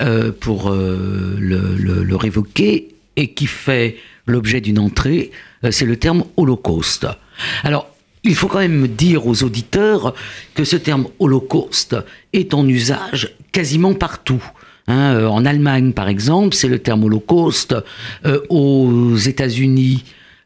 [0.00, 5.30] euh, pour euh, le, le, révoquer et qui fait l'objet d'une entrée,
[5.70, 7.06] c'est le terme holocauste.
[7.64, 7.88] Alors,
[8.28, 10.14] il faut quand même dire aux auditeurs
[10.54, 11.96] que ce terme holocauste
[12.32, 14.42] est en usage quasiment partout.
[14.86, 15.14] Hein.
[15.14, 17.74] Euh, en Allemagne, par exemple, c'est le terme holocauste.
[18.26, 20.04] Euh, aux États-Unis,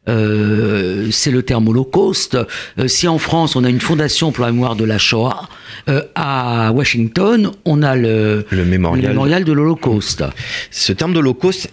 [0.09, 2.37] euh, c'est le terme holocauste.
[2.87, 5.49] si en France, on a une fondation pour la mémoire de la Shoah,
[6.15, 9.43] à Washington, on a le, le mémorial.
[9.43, 10.23] de l'Holocauste.
[10.71, 11.69] Ce terme d'Holocauste,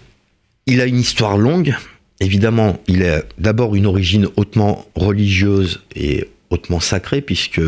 [0.66, 1.74] il a une histoire longue.
[2.20, 7.60] Évidemment, il a d'abord une origine hautement religieuse et hautement sacrée, puisque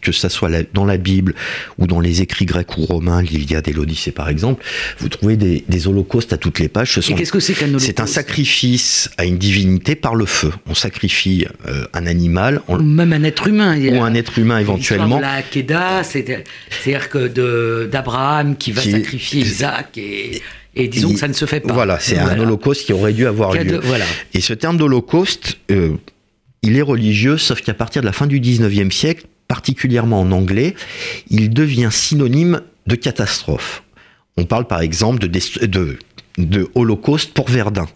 [0.00, 1.34] que ça soit dans la Bible
[1.78, 4.64] ou dans les écrits grecs ou romains, l'Iliade et l'Odyssée par exemple,
[4.98, 7.00] vous trouvez des, holocaustes à toutes les pages.
[7.00, 10.52] Ce qu'est-ce que c'est qu'un holocauste C'est un sacrifice à une divinité par le feu.
[10.66, 12.60] On sacrifie euh, un animal.
[12.68, 13.76] Ou même un être humain.
[13.78, 15.18] Ou un être humain éventuellement.
[15.18, 15.42] La
[16.02, 20.42] c'est-à-dire que d'Abraham qui va sacrifier Isaac et...
[20.76, 21.72] Et disons que ça ne se fait pas.
[21.72, 23.80] Voilà, c'est un holocauste qui aurait dû avoir lieu.
[23.82, 24.04] voilà.
[24.34, 25.96] Et ce terme d'holocauste, euh,
[26.62, 30.74] il est religieux, sauf qu'à partir de la fin du 19e siècle, particulièrement en anglais,
[31.30, 33.82] il devient synonyme de catastrophe.
[34.36, 35.98] On parle par exemple de, de,
[36.38, 37.86] de holocauste pour Verdun.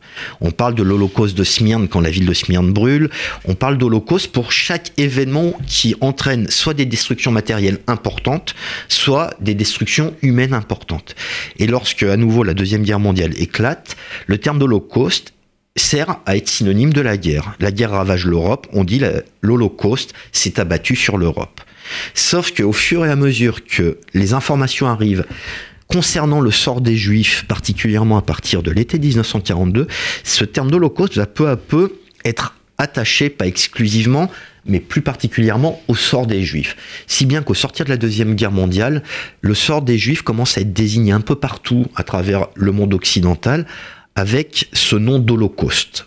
[0.41, 3.11] On parle de l'holocauste de Smyrne quand la ville de Smyrne brûle.
[3.45, 8.55] On parle d'holocauste pour chaque événement qui entraîne soit des destructions matérielles importantes,
[8.89, 11.15] soit des destructions humaines importantes.
[11.59, 15.33] Et lorsque à nouveau la Deuxième Guerre mondiale éclate, le terme d'holocauste
[15.77, 17.55] sert à être synonyme de la guerre.
[17.61, 19.01] La guerre ravage l'Europe, on dit
[19.41, 21.61] l'Holocauste s'est abattu sur l'Europe.
[22.15, 25.25] Sauf qu'au fur et à mesure que les informations arrivent
[25.91, 29.89] concernant le sort des Juifs, particulièrement à partir de l'été 1942,
[30.25, 31.93] ce terme d'Holocauste va peu à peu
[32.25, 34.31] être attaché, pas exclusivement,
[34.67, 36.77] mais plus particulièrement au sort des Juifs.
[37.07, 39.03] Si bien qu'au sortir de la Deuxième Guerre mondiale,
[39.41, 42.95] le sort des Juifs commence à être désigné un peu partout à travers le monde
[42.95, 43.67] occidental,
[44.15, 46.07] avec ce nom d'Holocauste.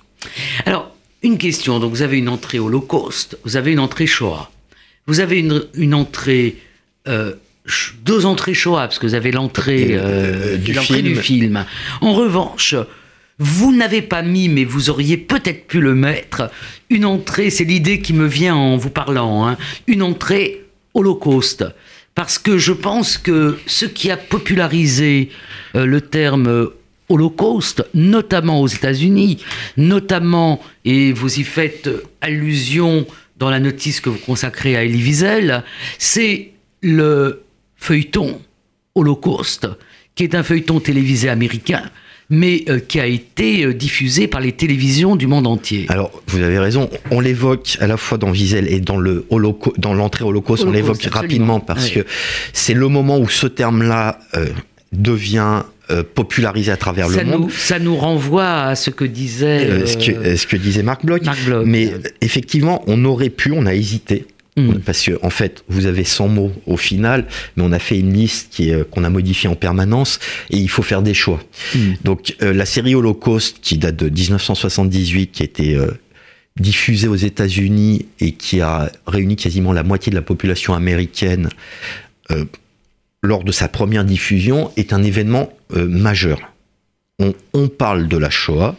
[0.66, 1.80] Alors, une question.
[1.80, 4.50] Donc, vous avez une entrée Holocauste, vous avez une entrée Shoah.
[5.08, 6.58] Vous avez une, entrée.
[7.08, 7.34] Euh,
[8.04, 11.66] deux entrées Shoah, parce que vous avez l'entrée euh, euh, du, film.
[12.02, 12.76] En revanche,
[13.40, 16.52] vous n'avez pas mis, mais vous auriez peut-être pu le mettre,
[16.90, 21.66] une entrée, c'est l'idée qui me vient en vous parlant, hein, une entrée holocauste.
[22.16, 25.30] Parce que je pense que ce qui a popularisé
[25.76, 26.70] euh, le terme
[27.10, 29.40] holocauste, notamment aux États-Unis,
[29.78, 31.90] notamment, et vous y faites
[32.22, 35.64] allusion dans la notice que vous consacrez à Elie Wiesel,
[35.98, 37.43] c'est le
[37.84, 38.40] feuilleton
[38.96, 39.68] Holocauste,
[40.16, 41.82] qui est un feuilleton télévisé américain,
[42.30, 45.86] mais euh, qui a été euh, diffusé par les télévisions du monde entier.
[45.90, 49.26] Alors, vous avez raison, on l'évoque à la fois dans Wiesel et dans le
[49.78, 52.06] dans l'entrée Holocauste, on l'évoque rapidement parce que
[52.54, 54.48] c'est le moment où ce terme-là euh,
[54.94, 55.64] devient
[56.16, 57.52] popularisé à travers le monde.
[57.52, 61.22] ça nous renvoie à ce que disait ce, que, ce, que, disait Marc Bloch.
[61.66, 64.80] Mais effectivement, on aurait pu, on a hésité Mm.
[64.86, 68.14] Parce que en fait, vous avez 100 mots au final, mais on a fait une
[68.14, 71.40] liste qui euh, qu'on a modifiée en permanence et il faut faire des choix.
[71.76, 71.80] Mm.
[72.04, 75.92] Donc euh, la série Holocauste qui date de 1978, qui a été euh,
[76.60, 81.50] diffusée aux États-Unis et qui a réuni quasiment la moitié de la population américaine
[83.22, 86.53] lors de sa première diffusion, est un événement majeur.
[87.20, 88.76] On, on, parle de la Shoah,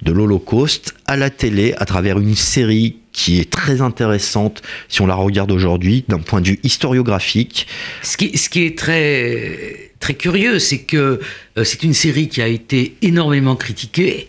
[0.00, 5.06] de l'Holocauste à la télé à travers une série qui est très intéressante si on
[5.06, 7.66] la regarde aujourd'hui d'un point de vue historiographique.
[8.02, 11.20] Ce qui, ce qui est très, très curieux, c'est que
[11.58, 14.28] euh, c'est une série qui a été énormément critiquée.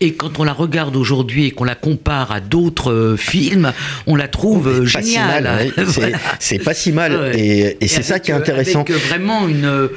[0.00, 3.72] Et quand on la regarde aujourd'hui et qu'on la compare à d'autres euh, films,
[4.08, 5.72] on la trouve géniale.
[6.40, 7.30] C'est pas si mal.
[7.36, 8.80] Et, et c'est ça qui est intéressant.
[8.80, 9.88] Avec vraiment une,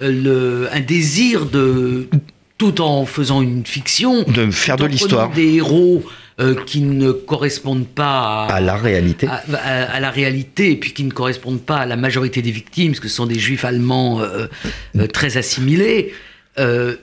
[0.00, 2.08] le, un désir de,
[2.58, 6.02] tout en faisant une fiction, de faire de l'histoire, des héros
[6.40, 9.26] euh, qui ne correspondent pas à, la réalité.
[9.26, 13.00] À, la réalité, et puis qui ne correspondent pas à la majorité des victimes, parce
[13.00, 14.46] que ce sont des juifs allemands euh,
[14.96, 16.12] euh, très assimilés.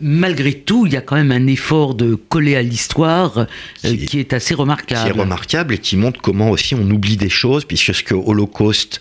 [0.02, 3.46] malgré tout, il y a quand même un effort de coller à l'histoire
[3.82, 5.04] qui, est assez remarquable.
[5.04, 8.16] Qui est remarquable et qui montre comment aussi on oublie des choses, puisque ce que
[8.16, 9.00] Holocauste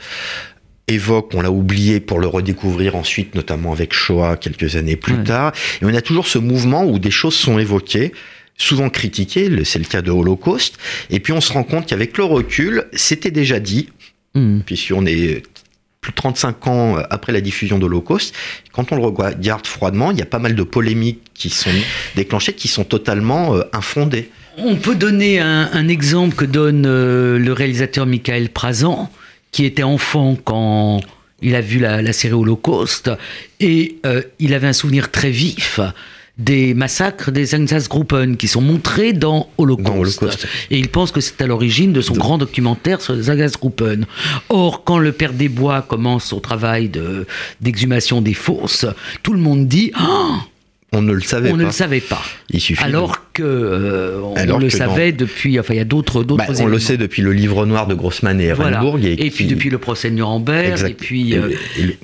[0.93, 5.53] évoque, on l'a oublié pour le redécouvrir ensuite, notamment avec Shoah quelques années plus tard.
[5.81, 8.13] Et on a toujours ce mouvement où des choses sont évoquées
[8.59, 10.79] souvent critiqué, c'est le cas de Holocauste,
[11.11, 13.89] et puis on se rend compte qu'avec le recul, c'était déjà dit,
[14.35, 14.61] mmh.
[14.61, 15.43] puisqu'on est
[16.01, 18.35] plus de 35 ans après la diffusion d'Holocauste,
[18.73, 21.71] quand on le regarde froidement, il y a pas mal de polémiques qui sont
[22.17, 24.31] déclenchées, qui sont totalement euh, infondées.
[24.59, 29.11] On peut donner un, exemple que donne euh, le réalisateur Michael Prazan,
[29.53, 31.01] qui était enfant quand
[31.43, 33.11] il a vu la, série Holocauste,
[33.61, 35.81] et euh, il avait un souvenir très vif
[36.39, 40.25] des massacres des Einsatzgruppen qui sont montrés dans Holocaust.
[40.71, 44.07] Et il pense que c'est à l'origine de son grand documentaire sur les Einsatzgruppen.
[44.49, 46.91] Or, quand le père des bois commence son travail
[47.61, 48.87] d'exhumation des fosses,
[49.23, 50.39] tout le monde dit ah,
[50.93, 51.59] on ne le savait on pas.
[51.59, 52.23] ne le savait pas.
[52.51, 55.59] Il suffit Alors que euh, on le savait depuis.
[55.59, 56.47] Enfin, il y a d'autres d'autres.
[56.47, 58.83] Bah, on le sait depuis le livre noir de Grossman et voilà.
[59.03, 60.87] Et, puis depuis le procès de Nuremberg.
[60.89, 61.35] Et puis.
[61.35, 61.51] Euh,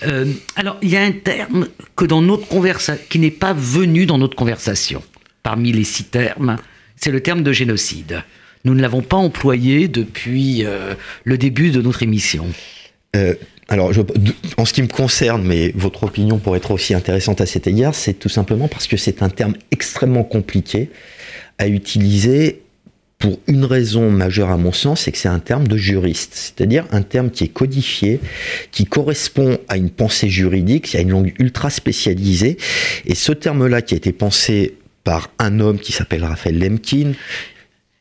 [0.04, 0.24] euh,
[0.56, 4.18] alors, il y a un terme que dans notre conversation, qui n'est pas venu dans
[4.18, 5.02] notre conversation,
[5.42, 6.56] parmi les six termes,
[6.96, 8.22] c'est le terme de génocide.
[8.64, 10.64] Nous ne l'avons pas employé depuis
[11.24, 12.46] le début de notre émission.
[13.68, 13.92] Alors,
[14.56, 17.94] en ce qui me concerne, mais votre opinion pourrait être aussi intéressante à cet égard,
[17.94, 20.90] c'est tout simplement parce que c'est un terme extrêmement compliqué
[21.58, 22.62] à utiliser
[23.18, 26.86] pour une raison majeure à mon sens, c'est que c'est un terme de juriste, c'est-à-dire
[26.92, 28.20] un terme qui est codifié,
[28.70, 32.56] qui correspond à une pensée juridique, à une langue ultra spécialisée,
[33.04, 37.12] et ce terme-là qui a été pensé par un homme qui s'appelle Raphaël Lemkin.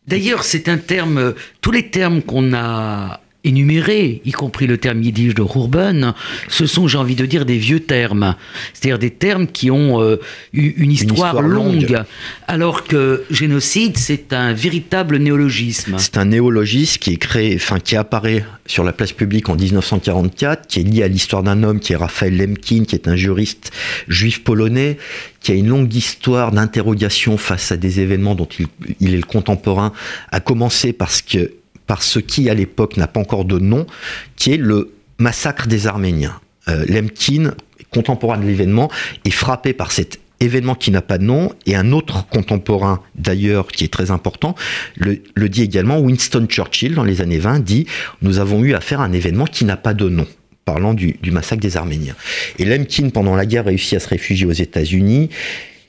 [0.07, 5.33] D'ailleurs, c'est un terme, tous les termes qu'on a énumérés, y compris le terme yiddish
[5.33, 6.13] de Urban,
[6.49, 8.35] ce sont, j'ai envie de dire, des vieux termes.
[8.73, 10.17] C'est-à-dire des termes qui ont euh,
[10.53, 12.03] eu une histoire, longue,
[12.47, 15.95] Alors que génocide, c'est un véritable néologisme.
[15.97, 20.67] C'est un néologisme qui est créé, enfin, qui apparaît sur la place publique en 1944,
[20.67, 23.71] qui est lié à l'histoire d'un homme qui est Raphaël Lemkin, qui est un juriste
[24.07, 24.97] juif polonais,
[25.39, 28.67] qui a une longue histoire d'interrogation face à des événements dont il,
[28.99, 29.93] il est le contemporain,
[30.31, 31.51] à commencer parce que
[31.87, 33.87] par ce qui, à l'époque, n'a pas encore de nom,
[34.35, 36.39] qui est le massacre des Arméniens.
[36.67, 37.53] Euh, Lemkin,
[37.89, 38.91] contemporain de l'événement,
[39.25, 43.67] est frappé par cet événement qui n'a pas de nom, et un autre contemporain d'ailleurs
[43.67, 44.53] qui est très important,
[44.95, 45.19] le,
[45.49, 47.87] dit également, Winston Churchill, dans les années 20, dit
[48.21, 50.27] «Nous avons eu affaire à un événement qui n'a pas de nom»
[50.65, 52.15] parlant du, du massacre des Arméniens.
[52.59, 55.29] Et Lemkin, pendant la guerre, réussit à se réfugier aux États-Unis.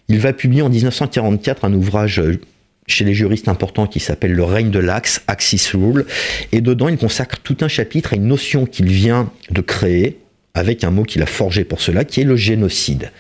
[0.07, 2.41] Il va publier en 1944 un ouvrage euh,
[2.89, 6.07] chez les juristes importants qui s'appelle Le règne de l'axe, Axis Rule.
[6.51, 10.19] Et dedans, il consacre tout un chapitre à une notion qu'il vient de créer,
[10.55, 13.13] avec un mot qu'il a forgé pour cela, qui est le génocide.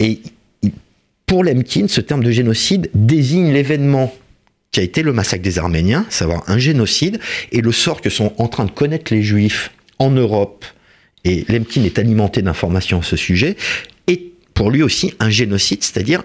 [0.00, 0.20] Et
[1.26, 4.12] pour Lemkin, ce terme de génocide désigne l'événement
[4.72, 7.20] qui a été le massacre des Arméniens, savoir un génocide,
[7.52, 10.64] et le sort que sont en train de connaître les Juifs en Europe,
[11.22, 13.56] et Lemkin est alimenté d'informations à ce sujet,
[14.08, 14.20] est
[14.52, 16.24] pour lui aussi un génocide, c'est-à-dire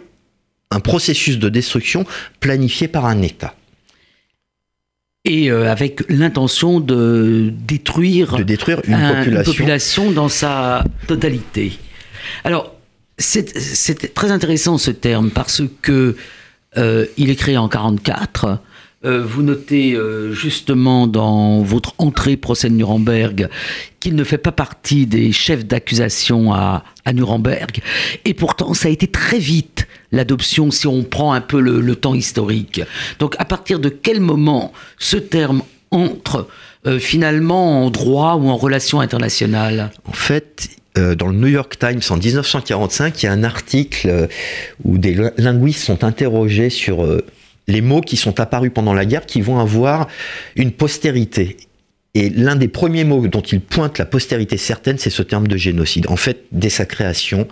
[0.72, 2.06] un processus de destruction
[2.40, 3.56] planifié par un État
[5.26, 9.52] et euh, avec l'intention de détruire, de détruire une, population.
[9.52, 10.12] population.
[10.12, 11.74] dans sa totalité.
[12.44, 12.74] Alors,
[13.18, 16.16] c'est très intéressant ce terme parce que
[16.78, 18.60] euh, il est créé en 44
[19.06, 23.48] euh, vous notez euh, justement dans votre entrée procès de Nuremberg
[24.02, 27.80] qu'il ne fait pas partie des chefs d'accusation à, Nuremberg.
[28.26, 32.14] Et pourtant, ça a été très vite l'adoption si on prend un peu le, temps
[32.14, 32.82] historique.
[33.18, 36.48] Donc à partir de quel moment ce terme entre
[36.86, 42.02] euh, finalement en droit ou en relation internationale En fait, dans le New York Times
[42.10, 44.28] en 1945, il y a un article
[44.84, 47.06] où des linguistes sont interrogés sur
[47.70, 50.08] les mots qui sont apparus pendant la guerre qui vont avoir
[50.56, 51.58] une postérité.
[52.16, 55.56] Et l'un des premiers mots dont il pointe la postérité certaine, c'est ce terme de
[55.56, 56.08] génocide.
[56.10, 57.48] En fait, dès sa création,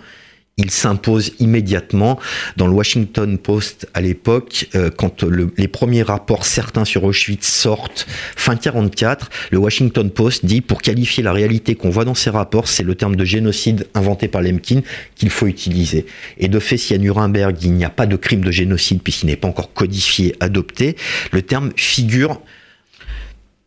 [0.58, 2.18] il s'impose immédiatement.
[2.56, 5.22] Dans le Washington Post à l'époque, euh, quand
[5.56, 11.22] les premiers rapports certains sur Auschwitz sortent fin 44, le Washington Post dit pour qualifier
[11.22, 14.82] la réalité qu'on voit dans ces rapports, c'est le terme de génocide inventé par Lemkin
[15.14, 16.06] qu'il faut utiliser.
[16.38, 19.26] Et de fait, si à Nuremberg il n'y a pas de crime de génocide puisqu'il
[19.26, 20.96] n'est pas encore codifié, adopté,
[21.32, 22.40] le terme figure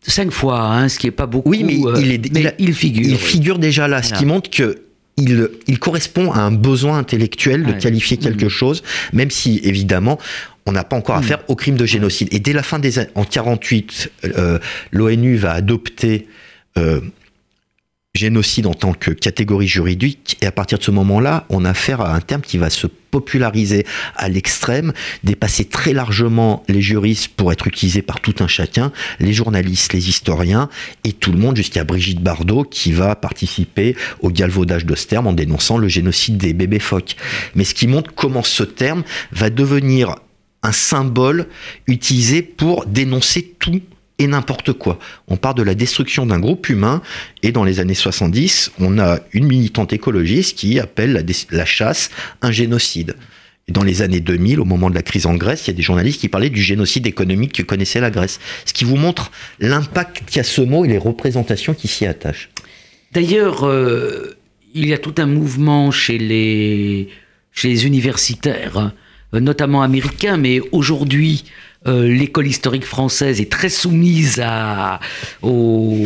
[0.02, 1.50] cinq fois, hein, ce qui est pas beaucoup.
[1.50, 3.06] Oui, mais, il, est, il, figure.
[3.06, 7.74] Il figure déjà là, ce qui montre que il, correspond à un besoin intellectuel de
[7.74, 8.50] qualifier quelque mmh.
[8.50, 10.20] chose, même si évidemment
[10.66, 11.20] on n'a pas encore mmh.
[11.20, 12.30] affaire au crime de génocide.
[12.32, 14.60] Et dès la fin des années, en 48, euh,
[14.92, 16.28] l'ONU va adopter
[16.78, 17.02] euh,
[18.14, 22.02] génocide en tant que catégorie juridique, et à partir de ce moment-là, on a affaire
[22.02, 23.86] à un terme qui va se populariser
[24.18, 24.92] à l'extrême,
[25.24, 30.10] dépasser très largement les juristes pour être utilisé par tout un chacun, les journalistes, les
[30.10, 30.70] historiens,
[31.06, 35.28] et tout le monde, jusqu'à Brigitte Bardot, qui va participer au galvaudage de ce terme
[35.28, 37.16] en dénonçant le génocide des bébés phoques.
[37.56, 40.16] Mais ce qui montre comment ce terme va devenir
[40.64, 41.48] un symbole
[41.88, 43.82] utilisé pour dénoncer tout
[44.20, 45.00] et n'importe quoi.
[45.28, 47.02] On part de la destruction d'un groupe humain
[47.44, 52.52] et dans les années 70, on a une militante écologiste qui appelle la, chasse un
[52.52, 53.16] génocide.
[53.68, 55.78] Et dans les années 2000, au moment de la crise en Grèce, il y a
[55.78, 58.40] des journalistes qui parlaient du génocide économique que connaissait la Grèce.
[58.66, 62.50] Ce qui vous montre l'impact qu'a ce mot et les représentations qui s'y attachent.
[63.14, 64.38] D'ailleurs, euh,
[64.74, 67.08] il y a tout un mouvement chez les,
[67.86, 68.94] universitaires,
[69.34, 71.44] euh, notamment américains, mais aujourd'hui
[71.88, 75.00] euh, l'école historique française est très soumise à,
[75.42, 75.98] aux,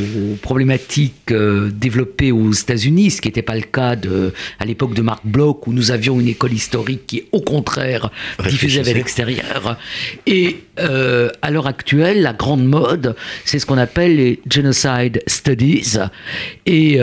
[0.42, 5.02] problématiques euh, développées aux États-Unis, ce qui n'était pas le cas de, à l'époque de
[5.02, 8.10] Marc Bloch, où nous avions une école historique qui, au contraire,
[8.48, 9.78] diffusait vers l'extérieur.
[10.26, 15.98] Et euh, à l'heure actuelle, la grande mode, c'est ce qu'on appelle les Genocide Studies.
[16.66, 17.00] Et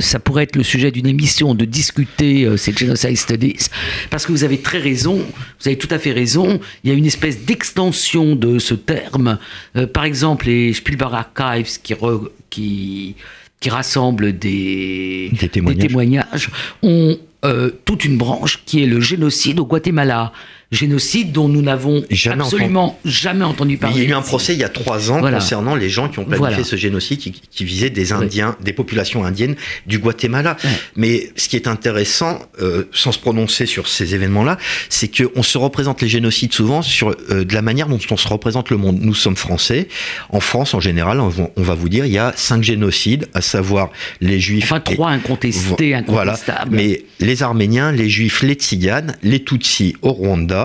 [0.00, 3.68] ça pourrait être le sujet d'une émission de discuter ces Genocide Studies,
[4.10, 6.96] parce que vous avez très raison, vous avez tout à fait raison, il y a
[6.96, 9.38] une espèce extension de ce terme.
[9.76, 11.94] Euh, par exemple, les Spielberg Archives qui,
[12.50, 13.14] qui,
[13.60, 16.50] qui rassemblent des, témoignages.
[16.82, 20.32] ont euh, toute une branche qui est le génocide au Guatemala
[20.72, 23.96] génocide dont nous n'avons absolument jamais entendu parler.
[23.96, 26.18] il y a eu un procès il y a trois ans concernant les gens qui
[26.18, 29.54] ont planifié ce génocide qui, visait des Indiens, des populations indiennes
[29.86, 30.56] du Guatemala.
[30.96, 34.58] Mais ce qui est intéressant, euh, sans se prononcer sur ces événements-là,
[34.88, 38.28] c'est qu'on se représente les génocides souvent sur euh, de la manière dont on se
[38.28, 38.98] représente le monde.
[39.00, 39.88] Nous sommes français.
[40.30, 43.90] En France, en général, on, va vous dire, il y a cinq génocides, à savoir
[44.20, 44.64] les Juifs.
[44.64, 46.70] Enfin, trois incontestés, incontestables.
[46.70, 46.84] Voilà.
[46.84, 50.61] Mais les Arméniens, les Juifs, les Tziganes, les Tutsis au Rwanda,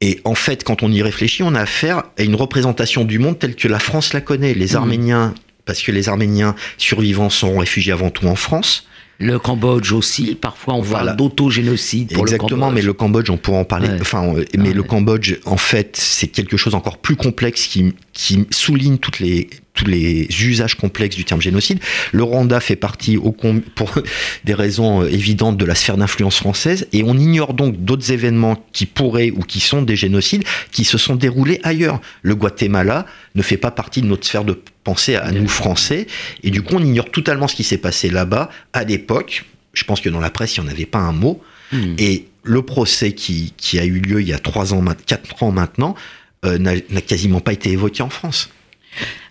[0.00, 3.38] et en fait, quand on y réfléchit, on a affaire à une représentation du monde
[3.38, 4.52] telle que la France la connaît.
[4.52, 4.76] Les mmh.
[4.76, 8.86] Arméniens, parce que les Arméniens survivants sont réfugiés avant tout en France.
[9.18, 11.06] Le Cambodge aussi, parfois on voilà.
[11.06, 13.88] parle d'autogénocide pour Exactement, mais le Cambodge, on pourra en parler.
[14.00, 18.98] Enfin, mais le Cambodge, en fait, c'est quelque chose encore plus complexe qui, qui souligne
[18.98, 21.80] toutes les tous les usages complexes du terme génocide.
[22.12, 23.92] Le Rwanda fait partie, au, pour
[24.44, 28.64] des raisons euh, évidentes, de la sphère d'influence française, et on ignore donc d'autres événements
[28.72, 32.00] qui pourraient ou qui sont des génocides qui se sont déroulés ailleurs.
[32.22, 33.04] Le Guatemala
[33.34, 36.06] ne fait pas partie de notre sphère de pensée à nous Français,
[36.42, 39.44] et du coup on ignore totalement ce qui s'est passé là-bas à l'époque.
[39.72, 41.42] Je pense que dans la presse, il n'y en avait pas un mot.
[41.72, 41.94] Hmm.
[41.98, 45.50] Et le procès qui, qui, a eu lieu il y a trois ans, quatre ans
[45.50, 45.96] maintenant,
[46.44, 48.50] euh, n'a quasiment pas été évoqué en France.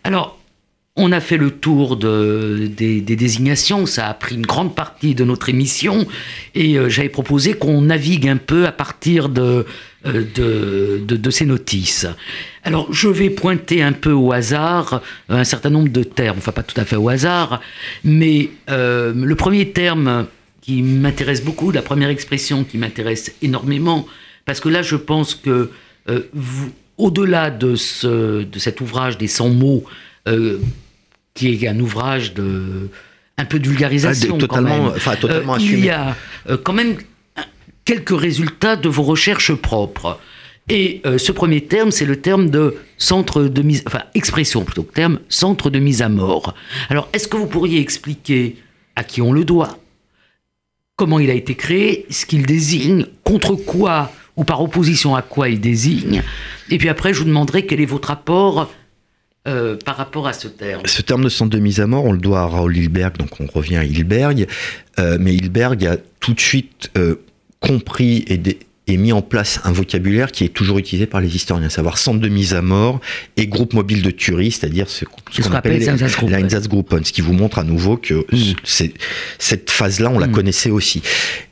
[0.04, 0.40] Alors,
[0.96, 5.24] on a fait le tour de, des, désignations, ça a pris une grande partie de
[5.24, 6.06] notre émission,
[6.54, 9.66] et euh, j'avais proposé qu'on navigue un peu à partir de,
[10.06, 12.06] euh, de, ces notices.
[12.64, 16.62] Alors, je vais pointer un peu au hasard un certain nombre de termes, enfin pas
[16.62, 17.60] tout à fait au hasard,
[18.04, 20.28] mais euh, le premier terme
[20.62, 24.06] qui m'intéresse beaucoup, la première expression qui m'intéresse énormément,
[24.46, 25.72] parce que là, je pense que
[26.98, 29.84] au-delà de cet ouvrage des 100 mots,
[31.34, 32.90] qui est un ouvrage de
[33.38, 34.36] un peu de vulgarisation.
[34.36, 36.16] Ah, totalement, Enfin, totalement euh, Il y a
[36.50, 36.98] euh, quand même
[37.86, 40.20] quelques résultats de vos recherches propres.
[40.70, 44.84] Et euh, ce premier terme, c'est le terme de centre de mise, enfin expression plutôt
[44.84, 46.54] que terme, centre de mise à mort.
[46.90, 48.56] Alors, est-ce que vous pourriez expliquer
[48.96, 49.80] à qui on le doit,
[50.96, 55.50] comment il a été créé, ce qu'il désigne, contre quoi ou par opposition à quoi
[55.50, 56.24] il désigne,
[56.70, 58.72] et puis après, je vous demanderai quel est votre rapport
[59.46, 62.14] euh, par rapport à ce terme Ce terme de centre de mise à mort, on
[62.14, 64.48] le doit à Raoul Hilberg, donc on revient à Hilberg,
[65.00, 67.16] euh, mais Hilberg a tout de suite euh,
[67.60, 68.24] compris
[68.88, 71.98] et, mis en place un vocabulaire qui est toujours utilisé par les historiens, à savoir
[71.98, 73.02] centre de mise à mort
[73.36, 77.66] et groupe mobile de tuerie, c'est-à-dire ce, qu'on appelle l'Einsatzgruppen, ce qui vous montre à
[77.66, 78.96] nouveau que mmh.
[79.40, 80.32] cette phase-là, on la mmh.
[80.32, 81.02] connaissait aussi.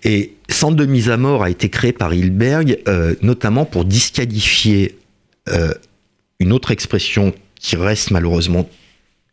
[0.05, 2.77] Et centre de mise à mort a été créé par Hilberg,
[3.21, 4.97] notamment pour disqualifier
[6.39, 8.67] une autre expression qui reste malheureusement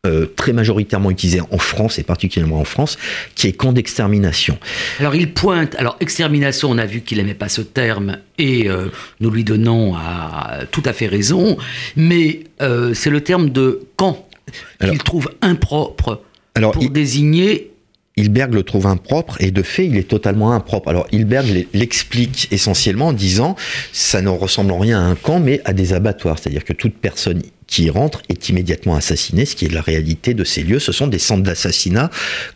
[0.07, 2.97] euh, très majoritairement utilisé en France et particulièrement en France,
[3.35, 4.57] qui est camp d'extermination.
[5.01, 8.91] Alors il pointe, alors extermination, on a vu qu'il n'aimait pas ce terme et euh,
[9.19, 11.59] nous lui donnons à, tout à fait raison,
[11.97, 14.29] mais euh, c'est le terme de camp
[14.81, 16.23] qu'il trouve impropre
[16.55, 17.73] alors, pour désigner
[18.19, 20.89] Hilberg le trouve impropre et de fait il est totalement impropre.
[20.89, 23.57] Alors Hilberg l'explique essentiellement en disant
[23.93, 26.95] ça ne ressemble en rien à un camp mais à des abattoirs, c'est-à-dire que toute
[26.95, 30.81] personne qui y rentre est immédiatement assassinée, ce qui est la réalité de ces lieux.
[30.81, 32.11] Ce sont des centres d'assassinat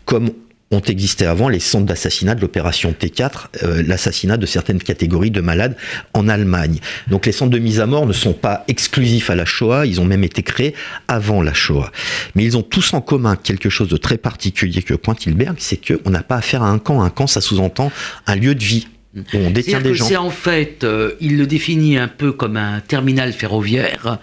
[0.05, 0.31] comme
[0.73, 5.41] ont existé avant les centres d'assassinat de l'opération T4, euh, l'assassinat de certaines catégories de
[5.41, 5.75] malades
[6.13, 6.79] en Allemagne.
[7.07, 10.01] Donc les centres de mise à mort ne sont pas exclusifs à la Shoah, ils
[10.01, 10.73] ont même été créés
[11.07, 11.91] avant la Shoah.
[12.35, 15.79] Mais ils ont tous en commun quelque chose de très particulier que pointe Hilberg, c'est
[15.85, 17.01] qu'on n'a pas affaire à un camp.
[17.01, 17.91] Un camp, ça sous-entend
[18.27, 20.05] un lieu de vie où on détient des gens.
[20.05, 24.19] C'est en fait, euh, il le définit un peu comme un terminal ferroviaire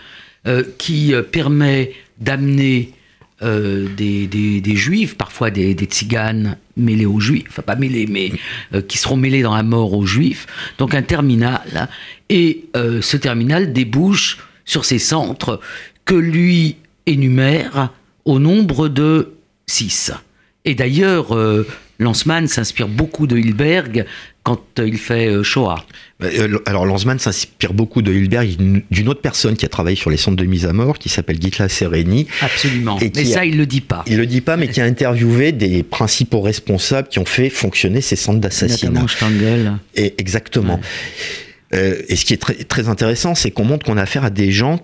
[0.47, 2.91] euh, qui permet d'amener
[3.43, 8.33] euh, des, juifs, parfois des, des, tziganes mêlés aux juifs, enfin pas mêlés, mais
[8.75, 10.47] euh, qui seront mêlés dans la mort aux juifs.
[10.79, 11.89] Donc un terminal.
[12.29, 15.61] Et euh, ce terminal débouche sur ces centres
[16.05, 16.77] que lui
[17.07, 17.91] énumère
[18.25, 19.33] au nombre de
[19.67, 20.13] six.
[20.65, 21.35] Et d'ailleurs,
[22.01, 24.07] Lanzmann s'inspire beaucoup de Hilberg
[24.43, 25.85] quand il fait Shoah.
[26.23, 28.57] Euh, alors Lanzmann s'inspire beaucoup de Hilberg,
[28.91, 31.41] d'une autre personne qui a travaillé sur les centres de mise à mort, qui s'appelle
[31.41, 32.27] Gitla Sereni.
[32.41, 32.99] Absolument.
[33.01, 34.03] Et mais ça, il le dit pas.
[34.07, 38.01] Il le dit pas, mais qui a interviewé des principaux responsables qui ont fait fonctionner
[38.01, 39.05] ces centres d'assassinat.
[39.95, 40.81] Et exactement.
[41.75, 44.31] Euh, et ce qui est très, très intéressant, c'est qu'on montre qu'on a affaire à
[44.31, 44.81] des gens,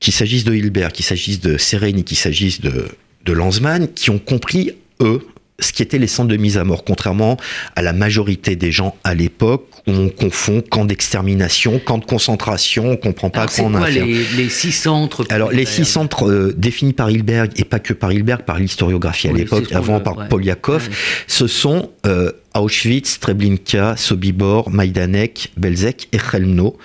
[0.00, 2.88] qu'il s'agisse de Hilberg, qu'il s'agisse de Sereni, qu'il s'agisse de,
[3.24, 5.26] de Lanzmann, qui ont compris, eux,
[5.60, 7.36] ce qui était les centres de mise à mort, contrairement
[7.74, 12.92] à la majorité des gens à l'époque où on confond camp d'extermination, camp de concentration,
[12.92, 16.54] on comprend pas quoi on a les, les, six centres Alors les six centres euh,
[16.56, 20.88] définis par Hilberg et pas que par Hilberg, par l'historiographie à l'époque, avant par Poliakov,
[21.26, 26.76] ce sont euh, Auschwitz, Treblinka, Sobibor, Majdanek, Belzec et Chelmno,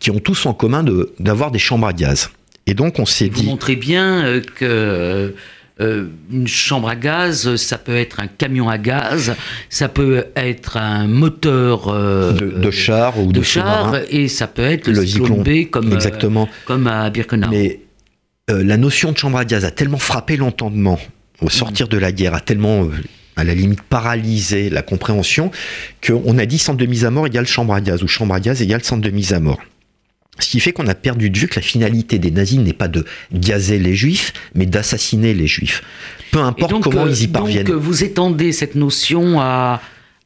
[0.00, 0.84] qui ont tous en commun
[1.20, 2.30] d'avoir des chambres à gaz.
[2.66, 3.44] Et donc on s'est dit.
[3.44, 5.34] Vous montrez bien euh, que
[5.78, 9.34] euh, une chambre à gaz, ça peut être un camion à gaz,
[9.68, 14.88] ça peut être un moteur euh, de, char ou de, char, et ça peut être
[14.88, 16.48] le, cyclone B comme, euh, Exactement.
[16.64, 17.48] comme à Birkenau.
[17.50, 17.80] Mais
[18.48, 20.98] la notion de chambre à gaz a tellement frappé l'entendement
[21.42, 22.88] au sortir de la guerre, a tellement
[23.36, 25.50] à la limite paralysé la compréhension
[26.04, 28.40] qu'on a dit centre de mise à mort égale chambre à gaz ou chambre à
[28.40, 29.60] gaz égale centre de mise à mort.
[30.38, 32.88] Ce qui fait qu'on a perdu de vue que la finalité des nazis n'est pas
[32.88, 35.82] de gazer les juifs, mais d'assassiner les juifs.
[36.30, 37.64] Peu importe comment ils y parviennent.
[37.64, 39.80] Donc vous étendez cette notion à,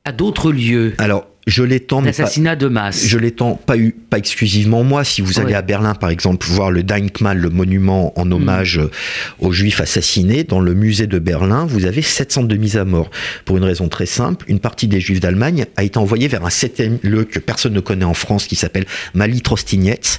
[0.05, 0.95] à d'autres lieux.
[0.99, 2.03] Alors, je l'étends.
[2.03, 3.07] L'assassinat de masse.
[3.07, 3.74] Je l'étends pas,
[4.11, 5.05] pas exclusivement moi.
[5.05, 8.91] Si vous allez à Berlin, par exemple, voir le Denkmal, le monument en hommage mm.
[9.41, 13.11] aux Juifs assassinés, dans le musée de Berlin, vous avez 700 de mise à mort.
[13.45, 16.51] Pour une raison très simple, une partie des Juifs d'Allemagne a été envoyée vers un
[16.51, 18.84] septième lieu que personne ne connaît en France, qui s'appelle
[19.14, 20.18] Mali Trostignetz.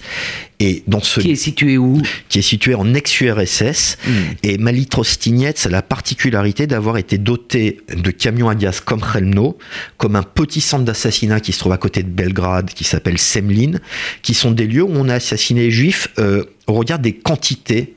[0.61, 1.99] Et dans ce, qui est situé où
[2.29, 3.97] Qui est situé en ex-URSS.
[4.05, 4.11] Mm.
[4.43, 9.57] Et Mali Trostignetz a la particularité d'avoir été doté de camions à gaz comme Chelmno,
[9.97, 13.79] comme un petit centre d'assassinat qui se trouve à côté de Belgrade, qui s'appelle Semlin,
[14.21, 17.95] qui sont des lieux où on a assassiné les juifs euh, au regard des quantités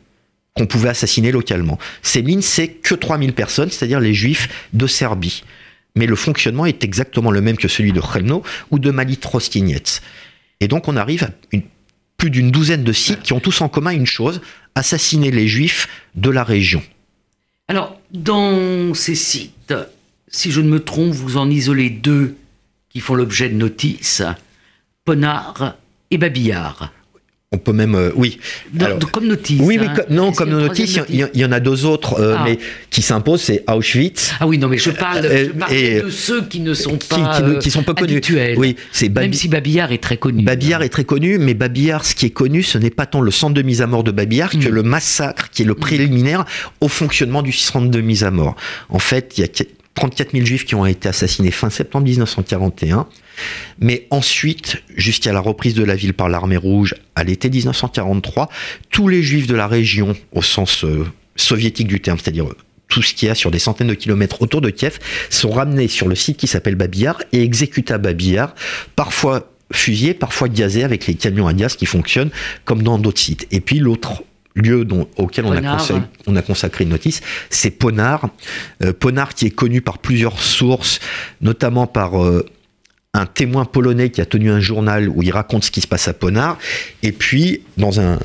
[0.57, 1.79] qu'on pouvait assassiner localement.
[2.03, 5.45] Semlin, c'est que 3000 personnes, c'est-à-dire les juifs de Serbie.
[5.97, 10.01] Mais le fonctionnement est exactement le même que celui de Chelmno ou de Mali Trostinets.
[10.61, 11.63] Et donc on arrive à une-
[12.17, 14.41] plus d'une douzaine de sites qui ont tous en commun une chose,
[14.75, 16.83] assassiner les juifs de la région.
[17.69, 19.75] Alors, dans ces sites,
[20.29, 22.37] si je ne me trompe, vous en isolez deux
[22.91, 24.23] qui font l'objet de notices,
[25.05, 25.77] Ponard
[26.11, 26.93] et Babillard.
[27.55, 27.95] On peut même...
[27.95, 28.39] euh, oui.
[28.81, 29.61] Alors, comme notice.
[29.63, 29.95] oui, oui, hein.
[29.95, 32.43] co- non, comme notices, il y, en a deux autres, euh, Ah.
[32.45, 32.59] mais
[32.91, 36.11] qui s'imposent, c'est Auschwitz, Ah oui, non, mais je parle, Euh, je parle et- de
[36.11, 38.15] ceux qui ne sont pas qui, qui sont peu connus.
[38.15, 38.59] habituels.
[38.59, 40.43] Oui, c'est Même si Babillard est très connu.
[40.43, 43.31] Babillard est très connu, mais Babillard, ce qui est connu, ce n'est pas tant le
[43.31, 44.75] centre de mise à mort de Babillard que Mm.
[44.75, 46.45] le massacre qui est le préliminaire
[46.81, 48.57] au fonctionnement du centre de mise à mort.
[48.89, 49.49] En fait, il y a
[49.95, 53.07] 34 000 juifs qui ont été assassinés fin septembre 1941.
[53.81, 58.49] Mais ensuite, jusqu'à la reprise de la ville par l'armée rouge à l'été 1943,
[58.91, 62.57] tous les juifs de la région, au sens euh, soviétique du terme, c'est-à-dire euh,
[62.89, 64.99] tout ce qu'il y a sur des centaines de kilomètres autour de Kiev,
[65.31, 68.55] sont ramenés sur le site qui s'appelle Babillard et exécutés à Babillard,
[68.97, 72.31] parfois fusillés, parfois gazés avec les camions à gaz qui fonctionnent
[72.65, 73.47] comme dans d'autres sites.
[73.51, 74.23] Et puis l'autre
[74.55, 78.29] lieu dont- auquel on a, consacré, on a consacré une notice, c'est Ponard.
[78.83, 81.01] Euh, Ponard qui est connu par plusieurs sources,
[81.41, 82.47] notamment par euh,
[83.15, 86.09] un témoin polonais qui a tenu un journal où il raconte ce qui se passe
[86.09, 86.59] à Ponard,
[87.03, 88.19] et puis dans un,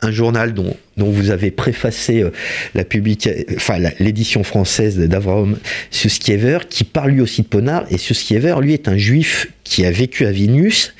[0.00, 2.30] un journal dont, dont vous avez préfacé euh,
[2.74, 5.56] la publica- enfin l'édition française d'Avraham
[5.90, 9.90] Suskiever, qui parle lui aussi de Ponard, et Suskiever, lui, est un juif qui a
[9.90, 10.94] vécu à Vilnius,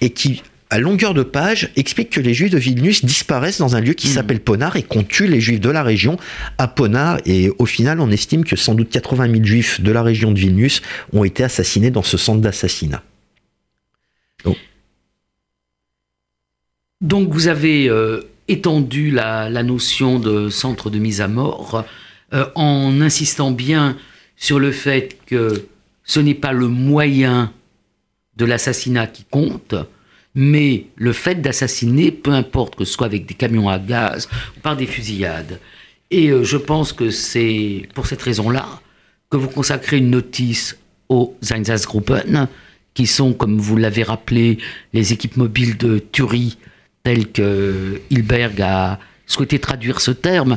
[0.00, 3.80] et qui, à longueur de page, explique que les juifs de Vilnius disparaissent dans un
[3.80, 4.12] lieu qui Mhm.
[4.14, 6.16] s'appelle Ponard, et qu'on tue les juifs de la région
[6.58, 10.02] à Ponard, et au final, on estime que sans doute 80 000 juifs de la
[10.02, 13.02] région de Vilnius ont été assassinés dans ce centre d'assassinat.
[17.00, 21.84] Donc vous avez euh, étendu la, la notion de centre de mise à mort
[22.32, 23.96] euh, en insistant bien
[24.36, 25.66] sur le fait que
[26.04, 27.52] ce n'est pas le moyen
[28.36, 29.74] de l'assassinat qui compte,
[30.34, 34.60] mais le fait d'assassiner, peu importe que ce soit avec des camions à gaz ou
[34.60, 35.60] par des fusillades.
[36.10, 38.66] Et euh, je pense que c'est pour cette raison-là
[39.30, 40.76] que vous consacrez une notice
[41.08, 42.48] aux Einsatzgruppen,
[42.94, 44.58] qui sont, comme vous l'avez rappelé,
[44.92, 46.56] les équipes mobiles de Thury,
[47.02, 50.56] telles que Hilberg a souhaité traduire ce terme,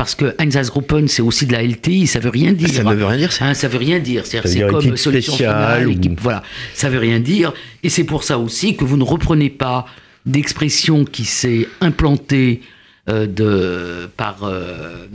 [0.00, 2.70] parce que Einsatzgruppen, c'est aussi de la LTI, ça veut rien dire.
[2.70, 3.44] Ça ne veut rien dire, ça.
[3.44, 4.24] Hein, ça veut rien dire.
[4.24, 6.42] C'est comme solution finale, ou- équipe- voilà,
[6.72, 7.52] ça veut rien dire.
[7.82, 9.84] Et c'est pour ça aussi que vous ne reprenez pas
[10.24, 12.62] d'expression qui s'est implantée
[13.10, 15.06] euh, de, par, euh,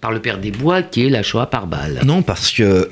[0.00, 2.00] par le père des bois, qui est la Shoah par balle.
[2.04, 2.88] Non, parce que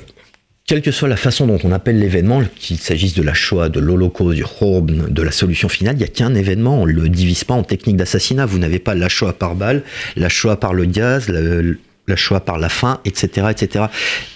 [0.65, 3.81] quelle que soit la façon dont on appelle l'événement, qu'il s'agisse de la Shoah, de
[3.81, 6.81] l'Holocauste, du Horn, de la solution finale, il n'y a qu'un événement.
[6.81, 8.45] On ne le divise pas en technique d'assassinat.
[8.45, 9.83] Vous n'avez pas la Shoah par balle,
[10.15, 11.61] la Shoah par le gaz, la,
[12.07, 13.47] la Shoah par la faim, etc.
[13.51, 13.85] etc.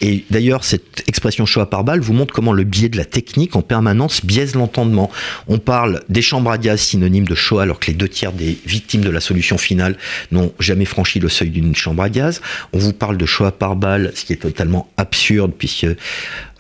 [0.02, 3.56] Et d'ailleurs, cette expression Shoah par balle vous montre comment le biais de la technique
[3.56, 5.12] en permanence biaise l'entendement.
[5.48, 8.58] On parle des chambres à gaz synonymes de Shoah, alors que les deux tiers des
[8.66, 9.98] victimes de la solution finale
[10.32, 12.42] n'ont jamais franchi le seuil d'une chambre à gaz.
[12.72, 15.88] On vous parle de Shoah par balle, ce qui est totalement absurde, puisque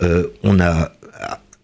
[0.02, 0.92] euh, on a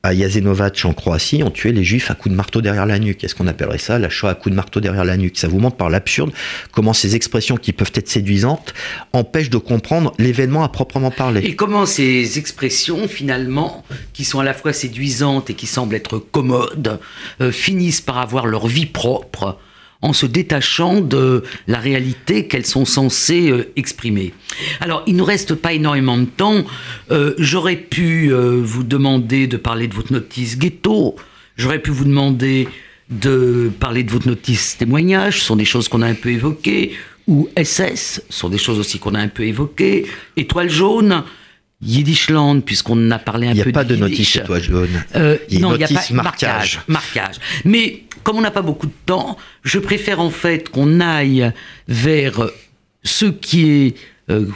[0.05, 3.23] à Jasenovac en Croatie, on tuait les juifs à coups de marteau derrière la nuque.
[3.23, 5.37] Est-ce qu'on appellerait ça la Shoah à coups de marteau derrière la nuque?
[5.37, 6.33] Ça vous montre par l'absurde
[6.73, 8.73] comment ces expressions qui peuvent être séduisantes
[9.13, 11.39] empêchent de comprendre l'événement à proprement parler.
[11.45, 16.19] Et comment ces expressions, finalement, qui sont à la fois séduisantes et qui semblent être
[16.19, 16.99] commodes,
[17.39, 19.57] euh, finissent par avoir leur vie propre
[20.03, 24.33] en se détachant de la réalité qu'elles sont censées euh, exprimer.
[24.81, 26.65] Alors, il ne nous reste pas énormément de temps.
[27.09, 31.15] Euh, J'aurais pu euh, vous demander de parler de votre notice ghetto.
[31.55, 32.67] J'aurais pu vous demander
[33.09, 35.39] de parler de votre notice témoignage.
[35.39, 36.91] Ce sont des choses qu'on a un peu évoquées.
[37.27, 40.05] Ou SS, ce sont des choses aussi qu'on a un peu évoquées.
[40.35, 41.23] Étoile jaune.
[41.85, 45.03] Yiddishland, puisqu'on a parlé un Il n'y peu a pas de notice, toi, jaune.
[45.15, 46.81] Euh, Il y a non, il n'y a notice pas marquage.
[46.87, 47.35] marquage.
[47.65, 51.51] Mais comme on n'a pas beaucoup de temps, je préfère en fait qu'on aille
[51.87, 52.49] vers
[53.03, 53.95] ce qui est,
[54.29, 54.47] euh,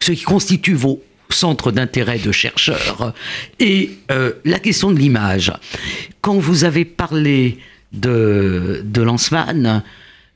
[0.00, 3.14] ce qui constitue vos centres d'intérêt de chercheurs
[3.58, 5.52] et euh, la question de l'image.
[6.20, 7.58] Quand vous avez parlé
[7.92, 9.82] de, de Lanzmann,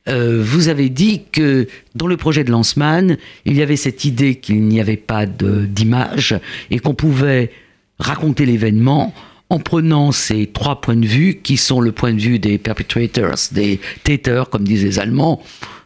[0.09, 4.35] euh, vous avez dit que dans le projet de Lanzmann, il y avait cette idée
[4.35, 6.35] qu'il n'y avait pas d'image
[6.71, 7.51] et qu'on pouvait
[7.99, 9.13] raconter l'événement
[9.49, 13.35] en prenant ces trois points de vue qui sont le point de vue des perpetrators,
[13.51, 15.41] des Täter, comme disent les Allemands,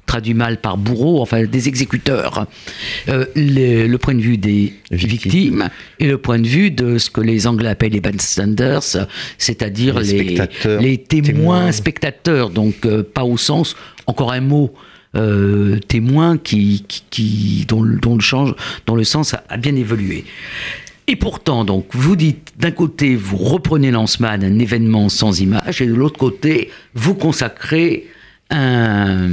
[0.05, 2.45] traduit mal par bourreau, enfin des exécuteurs,
[3.09, 5.09] Euh, le, le point de vue des Victimes.
[5.09, 8.83] victimes et le point de vue de ce que les Anglais appellent les bystanders,
[9.37, 11.71] c'est-à-dire Les les, spectateurs, les témoins, témoins.
[11.71, 13.75] spectateurs, donc euh, pas au sens,
[14.05, 14.73] encore un mot
[15.15, 18.55] euh, témoin qui, qui, qui- dont, le- dont le change,
[18.87, 20.25] dont le sens a, a bien évolué.
[21.07, 25.85] Et pourtant, donc, vous dites d'un côté, vous reprenez Lanceman, un événement sans image, et
[25.87, 28.07] de l'autre côté, vous consacrez
[28.49, 29.29] un-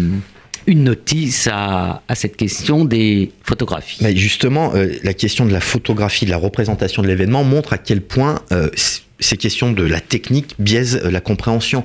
[0.70, 3.98] une notice à, à cette question des photographies.
[4.02, 7.78] Mais justement, euh, la question de la photographie, de la représentation de l'événement montre à
[7.78, 8.70] quel point euh,
[9.18, 11.84] ces questions de la technique biaisent euh, la compréhension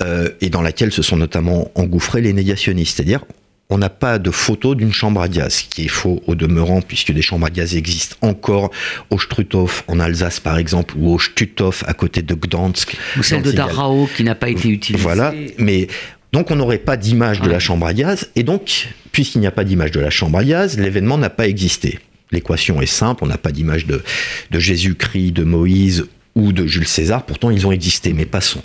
[0.00, 2.96] euh, et dans laquelle se sont notamment engouffrés les négationnistes.
[2.96, 3.24] C'est-à-dire,
[3.70, 6.82] on n'a pas de photo d'une chambre à gaz, ce qui est faux au demeurant,
[6.82, 8.70] puisque des chambres à gaz existent encore
[9.10, 12.96] au Struthof en Alsace par exemple, ou au Stuthof à côté de Gdansk.
[13.16, 13.52] Ou celle de.
[13.52, 15.02] Darao qui n'a pas été utilisée.
[15.02, 15.86] Voilà, mais
[16.34, 19.52] donc on n'aurait pas d'image de la chambre à gaz, et donc, puisqu'il n'y a
[19.52, 22.00] pas d'image de la chambre à gaz, l'événement n'a pas existé.
[22.32, 24.02] L'équation est simple, on n'a pas d'image de,
[24.50, 28.62] de Jésus-Christ, de Moïse ou de Jules César, pourtant ils ont existé, mais passons.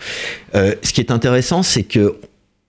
[0.56, 2.16] Euh, ce qui est intéressant, c'est que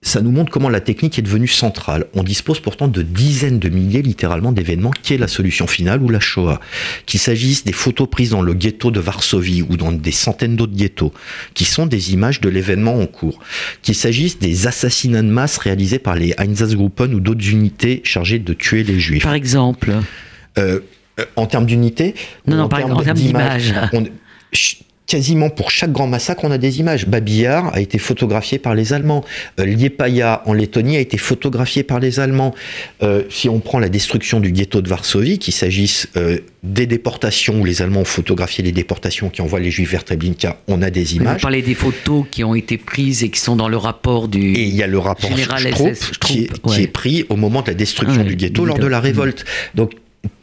[0.03, 2.07] ça nous montre comment la technique est devenue centrale.
[2.15, 6.09] On dispose pourtant de dizaines de milliers, littéralement, d'événements qui est la solution finale ou
[6.09, 6.59] la Shoah?
[7.05, 10.73] Qu'il s'agisse des photos prises dans le ghetto de Varsovie ou dans des centaines d'autres
[10.75, 11.13] ghettos,
[11.53, 13.39] qui sont des images de l'événement en cours.
[13.83, 18.53] Qu'il s'agisse des assassinats de masse réalisés par les Einsatzgruppen ou d'autres unités chargées de
[18.53, 19.23] tuer les juifs.
[19.23, 19.93] Par exemple,
[20.57, 20.79] Euh,
[21.19, 22.15] euh, en termes d'unité
[22.47, 23.73] Non, non, par- en termes d'image.
[25.11, 27.05] Quasiment pour chaque grand massacre, on a des images.
[27.05, 29.25] Babillard a été photographié par les Allemands.
[29.59, 32.55] Euh, Liepaja en Lettonie a été photographié par les Allemands.
[33.03, 37.59] Euh, si on prend la destruction du ghetto de Varsovie, qu'il s'agisse euh, des déportations
[37.59, 40.89] où les Allemands ont photographié les déportations qui envoient les Juifs vers Treblinka, on a
[40.89, 41.41] des vous images.
[41.41, 44.53] parlez des photos qui ont été prises et qui sont dans le rapport du.
[44.53, 47.61] Et il y a le rapport Général Stroop, SS qui, est, qui pris au moment
[47.63, 49.43] de la destruction du ghetto lors de la révolte.
[49.75, 49.91] Donc,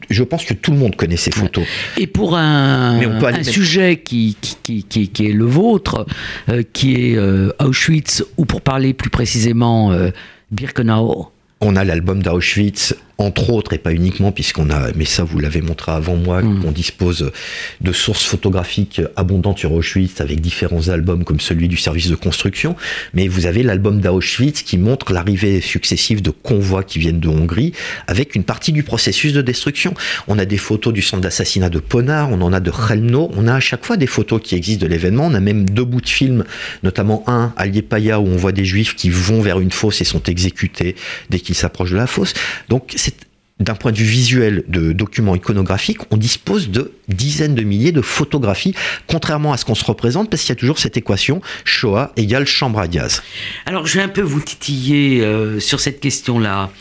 [0.09, 1.65] je pense que tout le monde connaît ces photos.
[1.97, 2.99] Et pour un,
[3.43, 6.05] sujet qui, qui, qui, qui- qui est le vôtre,
[6.49, 10.09] euh, qui est euh, Auschwitz, ou pour parler plus précisément euh,
[10.51, 11.31] Birkenau,
[11.61, 15.61] On a l'album d'Auschwitz, entre autres, et pas uniquement, puisqu'on a, mais ça vous l'avez
[15.61, 16.63] montré avant moi, Mm.
[16.63, 17.31] qu'on dispose
[17.81, 22.75] de sources photographiques abondantes sur Auschwitz avec différents albums comme celui du service de construction.
[23.13, 27.73] Mais vous avez l'album d'Auschwitz qui montre l'arrivée successive de convois qui viennent de Hongrie
[28.07, 29.93] avec une partie du processus de destruction.
[30.27, 33.47] On a des photos du centre d'assassinat de Ponar, on en a de Chelmno, on
[33.47, 35.25] a à chaque fois des photos qui existent de l'événement.
[35.25, 36.45] On a même deux bouts de films,
[36.83, 40.05] notamment un à Liepaja où on voit des juifs qui vont vers une fosse et
[40.05, 40.95] sont exécutés
[41.29, 42.33] dès qu'ils s'approchent de la fosse.
[42.69, 43.08] Donc c'est
[43.59, 48.01] d'un point de vue visuel de documents iconographiques, on dispose de dizaines de milliers de
[48.01, 48.73] photographies,
[49.07, 52.45] contrairement à ce qu'on se représente, parce qu'il y a toujours cette équation Shoah égale
[52.45, 53.21] chambre à gaz.
[53.65, 56.71] Alors, je vais un peu vous titiller euh, sur cette question-là.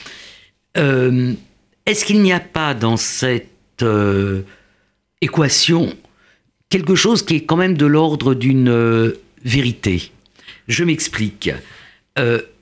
[0.76, 1.32] Euh,
[1.86, 4.42] Est-ce qu'il n'y a pas dans cette euh,
[5.20, 5.92] équation
[6.70, 9.12] quelque chose qui est quand même de l'ordre d'une
[9.44, 10.12] vérité?
[10.68, 11.50] Je m'explique.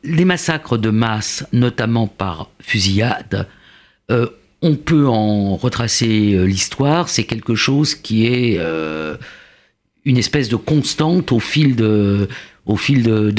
[0.04, 3.48] Les massacres de masse, notamment par fusillade,
[4.10, 4.26] euh,
[4.62, 7.08] on peut en retracer euh, l'histoire.
[7.08, 9.16] C'est quelque chose qui est euh,
[10.04, 12.28] une espèce de constante au fil de,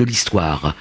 [0.04, 0.76] l'histoire.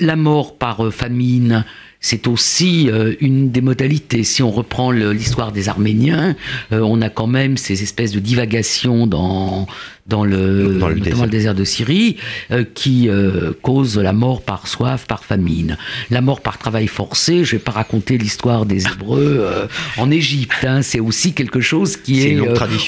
[0.00, 1.64] La mort par famine,
[2.00, 4.24] c'est aussi une des modalités.
[4.24, 6.34] Si on reprend l'histoire des Arméniens,
[6.72, 9.68] on a quand même ces espèces de divagations dans,
[10.08, 11.24] dans, le, Dans le désert.
[11.24, 12.16] le désert de Syrie
[12.50, 15.76] euh, qui euh, causent la mort par soif, par famine.
[16.10, 19.66] La mort par travail forcé, je vais pas raconter l'histoire des Hébreux euh,
[19.98, 20.64] en Égypte.
[20.64, 20.82] hein.
[20.82, 22.38] c'est aussi quelque chose qui est,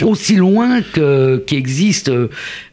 [0.03, 2.11] aussi loin que qui existe.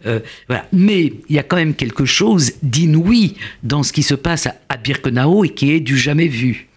[0.03, 0.65] voilà.
[0.71, 4.55] Mais il y a quand même quelque chose d'inouï dans ce qui se passe à,
[4.69, 6.67] à Birkenau et qui est du jamais vu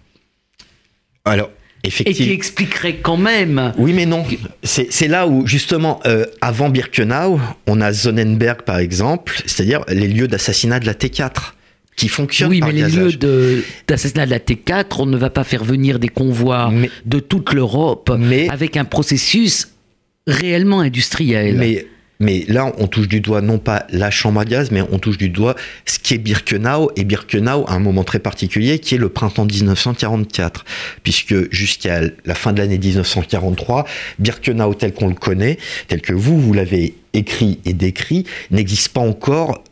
[1.25, 1.51] Alors,
[1.83, 3.73] et qui expliquerait quand même.
[3.79, 4.25] Oui, mais non.
[4.63, 10.29] C'est là où, justement, euh, avant Birkenau, on a Sonnenberg, par exemple, c'est-à-dire les lieux
[10.29, 11.55] d'assassinat de la T4,
[11.97, 15.31] qui fonctionnent Oui, par mais les lieux de- d'assassinat de, la T4, on ne va
[15.31, 19.69] pas faire venir des convois Mais- de toute l'Europe Mais- avec un processus
[20.27, 21.57] réellement industriel.
[21.57, 21.87] Mais,
[22.21, 25.19] mais là, on touche du doigt non pas la chambre à gaz, mais on touche
[25.19, 25.57] du doigt
[25.87, 29.47] ce qui est Birkenau, et Birkenau à un moment très particulier qui est le printemps
[29.47, 30.65] 1944,
[31.03, 33.87] puisque jusqu'à la fin de l'année 1943,
[34.19, 35.59] Birkenau tel qu'on le connaît,
[35.89, 39.65] tel que vous, vous l'avez écrit et décrit, n'existe pas encore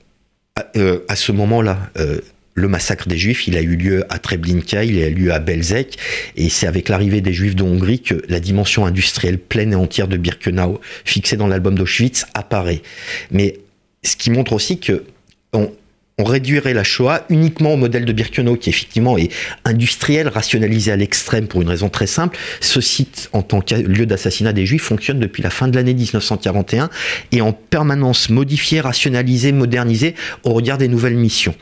[0.57, 1.79] à, euh, ce moment-là.
[1.99, 2.21] Euh,
[2.59, 5.39] le massacre des Juifs, il a eu lieu à Treblinka, il a eu lieu à
[5.39, 5.99] Belzec,
[6.37, 10.09] et c'est avec l'arrivée des Juifs de Hongrie que la dimension industrielle pleine et entière
[10.09, 12.83] de Birkenau, fixée dans l'album d'Auschwitz, apparaît.
[13.31, 13.59] Mais
[14.03, 15.05] ce qui montre aussi que
[15.53, 15.71] on,
[16.19, 19.31] réduirait la Shoah uniquement au modèle de Birkenau, qui effectivement est
[19.65, 22.37] industriel, rationalisé à l'extrême pour une raison très simple.
[22.61, 25.95] Ce site, en tant que lieu d'assassinat des Juifs, fonctionne depuis la fin de l'année
[25.95, 26.91] 1941
[27.31, 31.55] et en permanence modifié, rationalisé, modernisé au regard des nouvelles missions.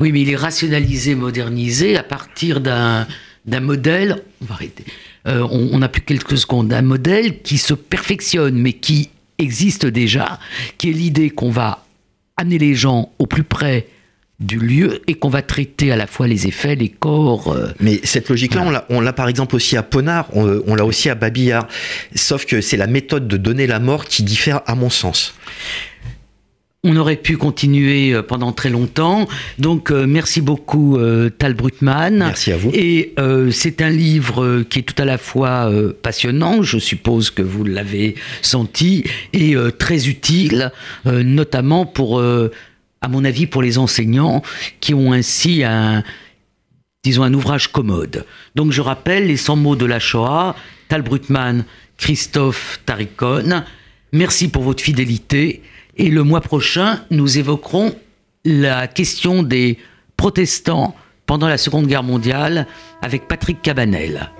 [0.00, 3.06] Oui, mais il est rationalisé, modernisé à partir d'un
[3.60, 4.22] modèle.
[4.42, 4.84] On va arrêter.
[5.26, 6.72] Euh, on, on a plus quelques secondes.
[6.72, 10.38] Un modèle qui se perfectionne, mais qui existe déjà,
[10.78, 11.84] qui est l'idée qu'on va
[12.36, 13.86] amener les gens au plus près
[14.40, 17.50] du lieu et qu'on va traiter à la fois les effets, les corps.
[17.52, 20.76] euh, Mais cette logique-là, on l'a- on l'a par exemple aussi à Ponard, on, on
[20.76, 21.66] l'a aussi à Babillard.
[22.14, 25.34] Sauf que c'est la méthode de donner la mort qui diffère à mon sens.
[26.90, 29.28] On aurait pu continuer euh, pendant très longtemps.
[29.58, 32.16] Donc, euh, merci beaucoup, euh, Tal Brutmann.
[32.16, 32.70] Merci à vous.
[32.72, 37.30] Et euh, c'est un livre qui est tout à la fois euh, passionnant, je suppose
[37.30, 40.72] que vous l'avez senti, et euh, très utile,
[41.04, 44.42] notamment pour, à mon avis, pour les enseignants
[44.80, 46.02] qui ont ainsi un,
[47.04, 48.24] disons, un ouvrage commode.
[48.54, 50.56] Donc, je rappelle les 100 mots de la Shoah,
[50.88, 51.64] Tal Brutmann,
[51.98, 53.64] Christophe Taricone.
[54.12, 55.62] Merci pour votre fidélité.
[55.98, 57.94] Et le mois prochain, nous évoquerons
[58.44, 59.78] la question des
[60.16, 60.94] protestants
[61.26, 62.66] pendant la Seconde Guerre mondiale
[63.02, 64.30] avec Patrick Cabanel.